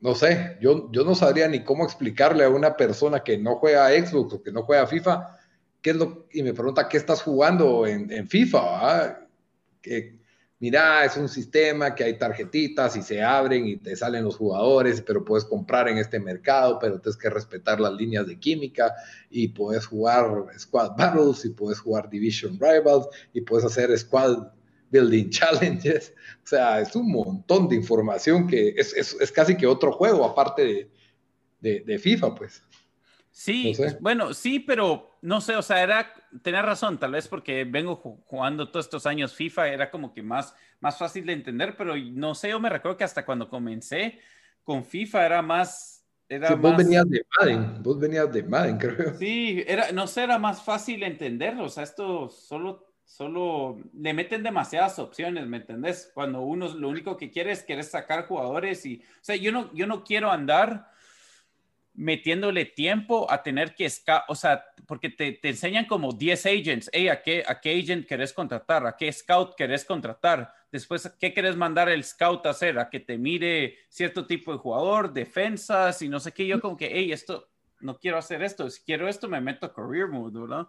[0.00, 3.86] no sé, yo, yo no sabría ni cómo explicarle a una persona que no juega
[3.86, 5.37] a Xbox o que no juega a FIFA,
[5.82, 9.28] qué es lo, y me pregunta qué estás jugando en, en FIFA, ¿verdad?
[9.80, 10.18] Que,
[10.58, 15.00] mira, es un sistema que hay tarjetitas y se abren y te salen los jugadores,
[15.02, 18.92] pero puedes comprar en este mercado, pero tienes que respetar las líneas de química
[19.30, 24.48] y puedes jugar Squad Battles y puedes jugar Division Rivals y puedes hacer Squad
[24.90, 26.12] Building Challenges.
[26.42, 30.24] O sea, es un montón de información que es, es, es casi que otro juego
[30.24, 30.90] aparte de,
[31.60, 32.64] de, de FIFA, pues.
[33.30, 33.96] Sí, No sé.
[34.00, 36.12] bueno, sí, pero no sé, o sea, era,
[36.42, 40.22] tenía razón, tal vez porque vengo ju- jugando todos estos años FIFA, era como que
[40.22, 44.18] más, más fácil de entender, pero no sé, yo me recuerdo que hasta cuando comencé
[44.62, 48.78] con FIFA era más, era Sí, vos más, venías de Madden, vos venías de Madden,
[48.78, 49.14] creo.
[49.14, 54.42] sí, era, no sé, era más fácil entenderlo, o sea, esto solo, solo, le meten
[54.42, 56.10] demasiadas opciones, ¿me entendés?
[56.14, 59.72] Cuando uno lo único que quiere es querer sacar jugadores y, o sea, yo no,
[59.74, 60.90] yo no quiero andar
[61.98, 66.88] metiéndole tiempo a tener que, esca- o sea, porque te, te enseñan como 10 agents,
[66.92, 68.86] hey, ¿a qué, ¿a qué agent querés contratar?
[68.86, 70.52] ¿A qué scout querés contratar?
[70.70, 72.78] Después, ¿qué querés mandar el scout a hacer?
[72.78, 76.46] ¿A que te mire cierto tipo de jugador, defensas y no sé qué?
[76.46, 77.48] Yo como que, hey, esto,
[77.80, 80.68] no quiero hacer esto, si quiero esto me meto a career mode, ¿verdad?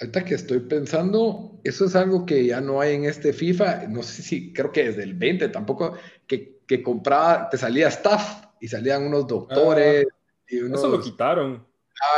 [0.00, 4.02] Ahorita que estoy pensando, eso es algo que ya no hay en este FIFA, no
[4.02, 8.68] sé si, creo que desde el 20 tampoco, que, que compraba, te salía staff y
[8.68, 10.06] salían unos doctores
[10.48, 11.66] y unos, Eso lo quitaron.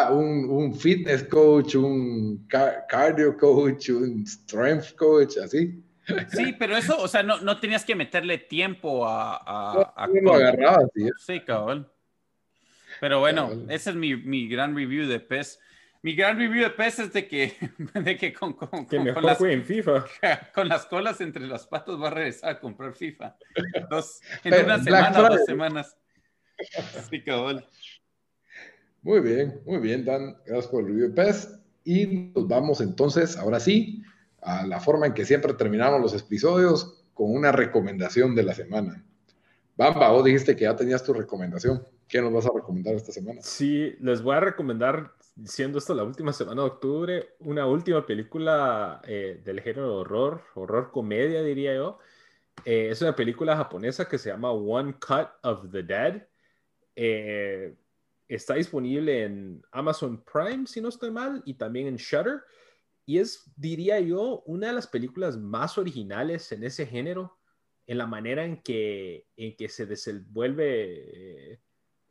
[0.00, 5.82] ah, un, un fitness coach, un car- cardio coach, un strength coach, así.
[6.32, 9.36] Sí, pero eso, o sea, no, no tenías que meterle tiempo a...
[9.94, 10.84] a, lo agarraba.
[10.96, 11.10] ¿eh?
[11.18, 11.90] Sí, cabal.
[13.00, 15.60] Pero bueno, ese es mi, mi gran review de PES.
[16.00, 17.54] Mi gran review de PES es de que,
[17.94, 20.06] de que con, con, Que con- las, fue en FIFA.
[20.54, 23.36] con las colas entre las patas va a regresar a comprar FIFA.
[23.90, 25.28] Dos, en Pero una Black semana, Friday.
[25.36, 25.96] dos semanas.
[27.10, 27.66] Sí, cabal.
[29.02, 30.36] Muy bien, muy bien, Dan.
[30.44, 31.58] Gracias por el review PES.
[31.84, 34.02] Y nos vamos entonces, ahora sí,
[34.42, 39.04] a la forma en que siempre terminamos los episodios con una recomendación de la semana.
[39.76, 41.82] Bamba, vos dijiste que ya tenías tu recomendación.
[42.08, 43.40] ¿Qué nos vas a recomendar esta semana?
[43.42, 45.12] Sí, les voy a recomendar,
[45.44, 50.90] siendo esto la última semana de octubre, una última película eh, del género horror, horror
[50.90, 51.98] comedia, diría yo.
[52.64, 56.26] Eh, es una película japonesa que se llama One Cut of the Dead.
[56.96, 57.76] Eh,
[58.28, 62.42] está disponible en Amazon Prime, si no estoy mal, y también en Shudder.
[63.06, 67.38] Y es, diría yo, una de las películas más originales en ese género,
[67.86, 71.60] en la manera en que, en que se desenvuelve eh,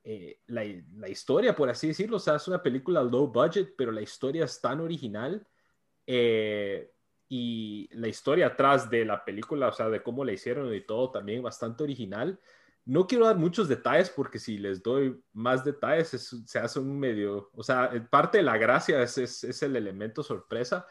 [0.04, 0.64] eh, la,
[0.96, 4.46] la, historia, por así decirlo, o sea, es una película low budget, pero la historia
[4.46, 5.46] es tan original
[6.08, 6.90] eh,
[7.30, 11.12] y la historia atrás de la película, o sea, de cómo la hicieron y todo,
[11.12, 12.40] también bastante original.
[12.88, 16.10] No quiero dar muchos detalles porque si les doy más detalles
[16.46, 20.88] se hace un medio, o sea, parte de la gracia es, es, el elemento sorpresa,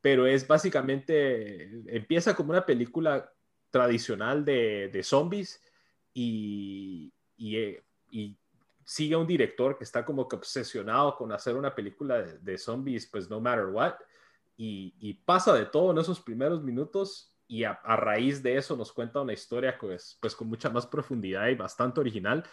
[0.00, 3.32] pero es básicamente, empieza como una película
[3.70, 5.62] tradicional de, de zombies
[6.12, 7.84] y, y, eh,
[8.84, 13.06] sigue un director que está como que obsesionado con hacer una película de, de zombies,
[13.06, 13.94] pues no matter what,
[14.60, 18.92] y, pasa de todo en esos primeros minutos y a, a, raíz de eso nos
[18.92, 22.44] cuenta una historia pues, pues con mucha más profundidad y bastante original.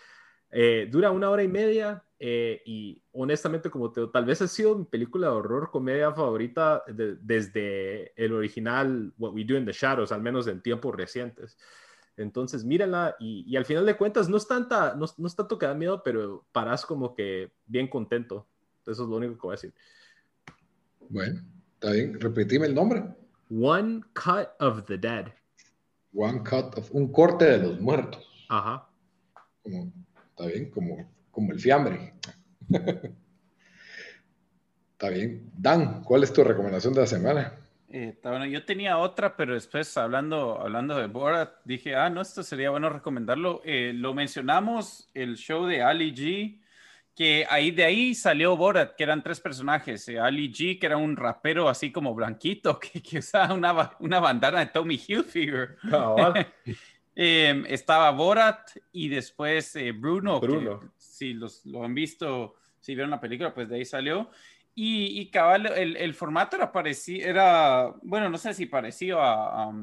[0.52, 4.78] Eh, dura una hora y media eh, y honestamente, como te tal vez ha sido
[4.78, 9.74] mi película de horror comedia favorita de, desde el original What We Do in the
[9.74, 11.58] Shadows, al menos en tiempos recientes.
[12.16, 15.58] Entonces, mírenla y, y al final de cuentas no es, tanta, no, no es tanto
[15.58, 18.48] que da miedo, pero paras como que bien contento.
[18.84, 19.74] Eso es lo único que voy a decir.
[21.10, 21.42] Bueno,
[21.74, 22.18] está bien.
[22.18, 23.04] Repetime el nombre.
[23.50, 25.34] One Cut of the Dead.
[26.14, 26.90] One Cut of...
[26.92, 28.46] Un corte de los muertos.
[28.50, 28.88] Ajá.
[29.62, 29.92] Como
[30.38, 32.14] Está bien, como, como el fiambre.
[34.92, 35.50] Está bien.
[35.58, 37.54] Dan, ¿cuál es tu recomendación de la semana?
[37.88, 42.44] Eh, bueno, yo tenía otra, pero después hablando, hablando de Borat, dije, ah, no, esto
[42.44, 43.62] sería bueno recomendarlo.
[43.64, 46.60] Eh, lo mencionamos, el show de Ali G,
[47.16, 50.08] que ahí de ahí salió Borat, que eran tres personajes.
[50.10, 54.20] Eh, Ali G, que era un rapero así como blanquito, que, que usaba una, una
[54.20, 55.78] bandana de Tommy Hilfiger.
[55.92, 56.34] Oh,
[57.18, 60.82] Eh, estaba Borat y después eh, Bruno, Bruno.
[60.82, 64.30] Que, si los, lo han visto, si vieron la película, pues de ahí salió.
[64.74, 69.64] Y, y cabal, el, el, formato era parecido, era, bueno, no sé si parecido a,
[69.64, 69.74] a,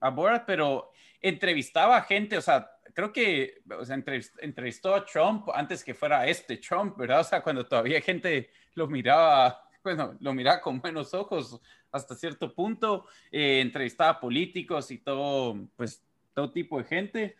[0.00, 4.02] a, Borat, pero entrevistaba a gente, o sea, creo que o sea,
[4.40, 7.20] entrevistó a Trump antes que fuera este Trump, ¿verdad?
[7.20, 12.54] O sea, cuando todavía gente lo miraba, bueno, lo miraba con buenos ojos hasta cierto
[12.54, 17.36] punto, eh, entrevistaba políticos y todo, pues todo tipo de gente.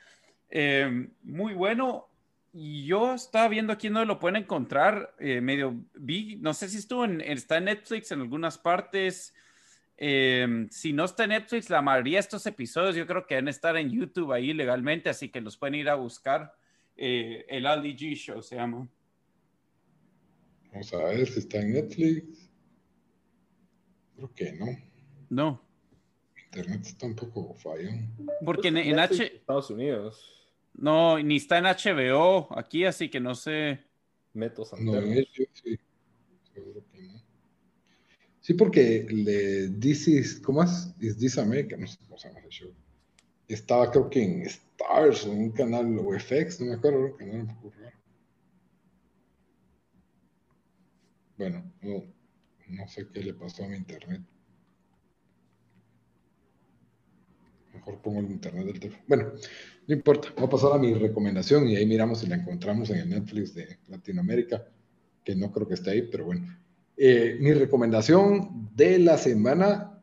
[0.50, 2.08] Eh, muy bueno.
[2.52, 5.14] Y yo estaba viendo aquí no lo pueden encontrar.
[5.18, 9.34] Eh, medio vi, no sé si estuvo en, está en Netflix en algunas partes.
[9.96, 13.48] Eh, si no está en Netflix, la mayoría de estos episodios yo creo que deben
[13.48, 16.54] estar en YouTube ahí legalmente, así que los pueden ir a buscar.
[16.96, 18.88] Eh, el LDG Show se llama.
[20.72, 22.50] Vamos a ver si está en Netflix.
[24.16, 24.66] Creo que no.
[25.30, 25.64] No.
[26.46, 28.12] Internet está un poco fallón.
[28.44, 29.36] Porque en, en H...
[29.36, 30.34] Estados Unidos.
[30.74, 33.80] No, ni está en HBO aquí, así que no sé.
[34.32, 35.78] Metos no, en sí.
[36.52, 37.13] Seguro que no.
[38.44, 40.94] Sí, porque le This is, ¿cómo es?
[41.00, 41.78] Is This America?
[41.78, 42.74] No sé cómo se llama ese show.
[43.48, 47.46] Estaba creo que en Stars, en un canal o FX, no me acuerdo, un canal
[47.46, 47.96] poco raro.
[51.38, 52.04] Bueno, no,
[52.68, 54.20] no sé qué le pasó a mi internet.
[57.72, 59.04] Mejor pongo el internet del teléfono.
[59.08, 59.32] Bueno,
[59.86, 60.28] no importa.
[60.36, 63.54] Voy a pasar a mi recomendación y ahí miramos si la encontramos en el Netflix
[63.54, 64.68] de Latinoamérica,
[65.24, 66.63] que no creo que esté ahí, pero bueno.
[66.96, 70.00] Eh, mi recomendación de la semana,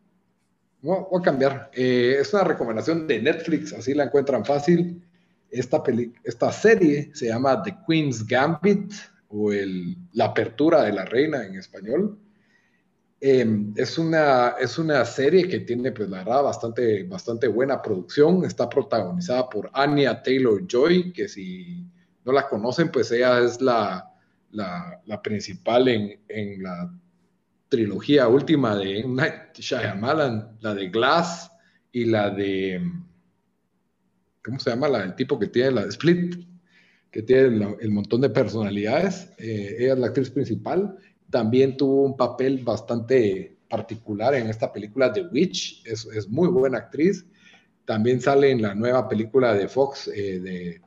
[0.81, 1.71] voy voy a cambiar.
[1.73, 5.01] Eh, es una recomendación de Netflix, así la encuentran fácil.
[5.49, 8.93] Esta, serie se llama The Queen's Gambit
[9.29, 12.17] o el, La Apertura de la Reina en español.
[13.19, 18.43] Eh, es, una, es una serie que tiene, pues la verdad, bastante, bastante buena producción.
[18.45, 21.85] Está protagonizada por Anya Taylor Joy, que si
[22.25, 24.10] no la conocen, pues ella es la,
[24.51, 26.93] la, la principal en, en, la
[27.69, 31.51] trilogía última de Night Shyamalan, la de Glass
[31.91, 32.81] y la de.
[34.43, 34.87] ¿Cómo se llama?
[34.87, 36.35] La del tipo que tiene la de Split,
[37.11, 39.29] que tiene la, el montón de personalidades.
[39.37, 40.97] Eh, ella es la actriz principal
[41.31, 46.77] también tuvo un papel bastante particular en esta película The Witch, es, es muy buena
[46.77, 47.25] actriz.
[47.85, 50.81] También sale en la nueva película de Fox, eh, de,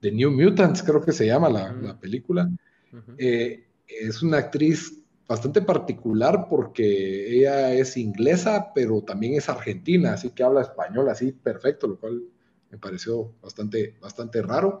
[0.00, 2.50] de, New Mutants, creo que se llama la, la película.
[3.18, 10.30] Eh, es una actriz bastante particular porque ella es inglesa, pero también es argentina, así
[10.30, 12.22] que habla español así perfecto, lo cual
[12.70, 14.80] me pareció bastante, bastante raro.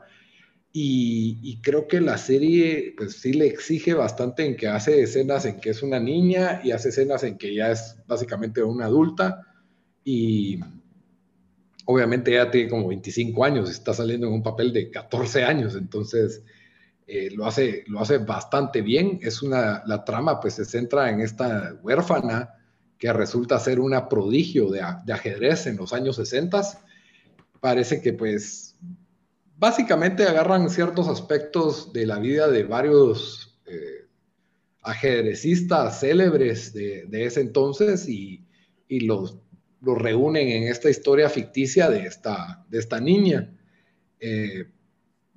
[0.72, 5.46] Y, y, creo que la serie pues sí le exige bastante en que hace escenas
[5.46, 9.40] en que es una niña y hace escenas en que ya es básicamente una adulta
[10.04, 10.60] y
[11.86, 16.42] obviamente ella tiene como 25 años, está saliendo en un papel de 14 años, entonces
[17.06, 21.20] eh, lo, hace, lo hace bastante bien, es una, la trama pues se centra en
[21.20, 22.54] esta huérfana
[22.98, 26.62] que resulta ser una prodigio de, de ajedrez en los años 60,
[27.60, 28.76] parece que pues
[29.56, 34.06] básicamente agarran ciertos aspectos de la vida de varios eh,
[34.82, 38.44] ajedrecistas célebres de, ese entonces y,
[38.88, 39.38] los,
[39.80, 43.52] los, reúnen en esta historia ficticia de esta, de esta niña.
[44.20, 44.66] Eh,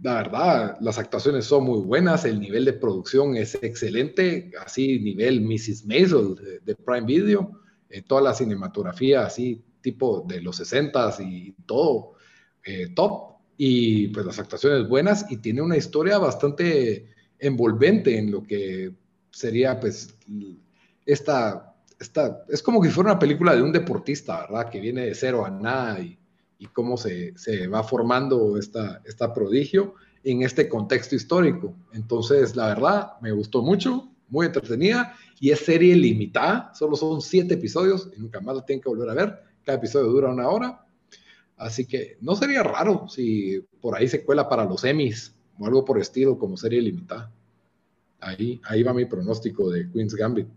[0.01, 5.41] la verdad, las actuaciones son muy buenas, el nivel de producción es excelente, así nivel
[5.41, 5.85] Mrs.
[5.85, 12.13] Maisel de, Prime Video, eh, toda la cinematografía así tipo de los 60s y todo
[12.95, 18.93] top y pues las actuaciones buenas y tiene una historia bastante envolvente en lo que
[19.31, 20.17] sería pues
[21.05, 24.69] esta, esta es como que fuera una película de un deportista, ¿verdad?
[24.69, 26.17] Que viene de cero a nada y,
[26.59, 31.73] y cómo se, se, va formando esta, esta prodigio en este contexto histórico.
[31.93, 37.55] Entonces, la verdad, me gustó mucho, muy entretenida y es serie limitada, solo son siete
[37.55, 39.39] episodios y nunca más la tienen que volver a ver.
[39.65, 40.85] Cada episodio dura una hora
[41.59, 45.83] Así que no sería raro si por ahí se cuela para los Emmys o algo
[45.83, 47.31] por estilo como serie limitada.
[48.21, 50.47] Ahí, ahí va mi pronóstico de Queen's Gambit.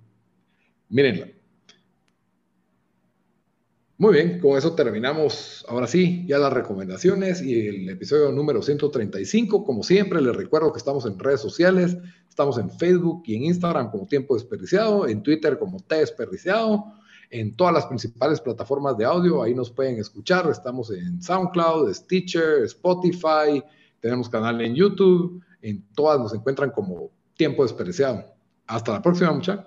[0.90, 1.26] Mírenla.
[4.02, 5.64] Muy bien, con eso terminamos.
[5.68, 9.64] Ahora sí, ya las recomendaciones y el episodio número 135.
[9.64, 11.96] Como siempre, les recuerdo que estamos en redes sociales.
[12.28, 16.84] Estamos en Facebook y en Instagram como Tiempo Desperdiciado, en Twitter como T Desperdiciado
[17.30, 19.40] en todas las principales plataformas de audio.
[19.40, 20.50] Ahí nos pueden escuchar.
[20.50, 23.62] Estamos en SoundCloud, Stitcher, Spotify.
[24.00, 25.40] Tenemos canal en YouTube.
[25.60, 28.24] En todas nos encuentran como Tiempo Desperdiciado.
[28.66, 29.66] Hasta la próxima, muchachos.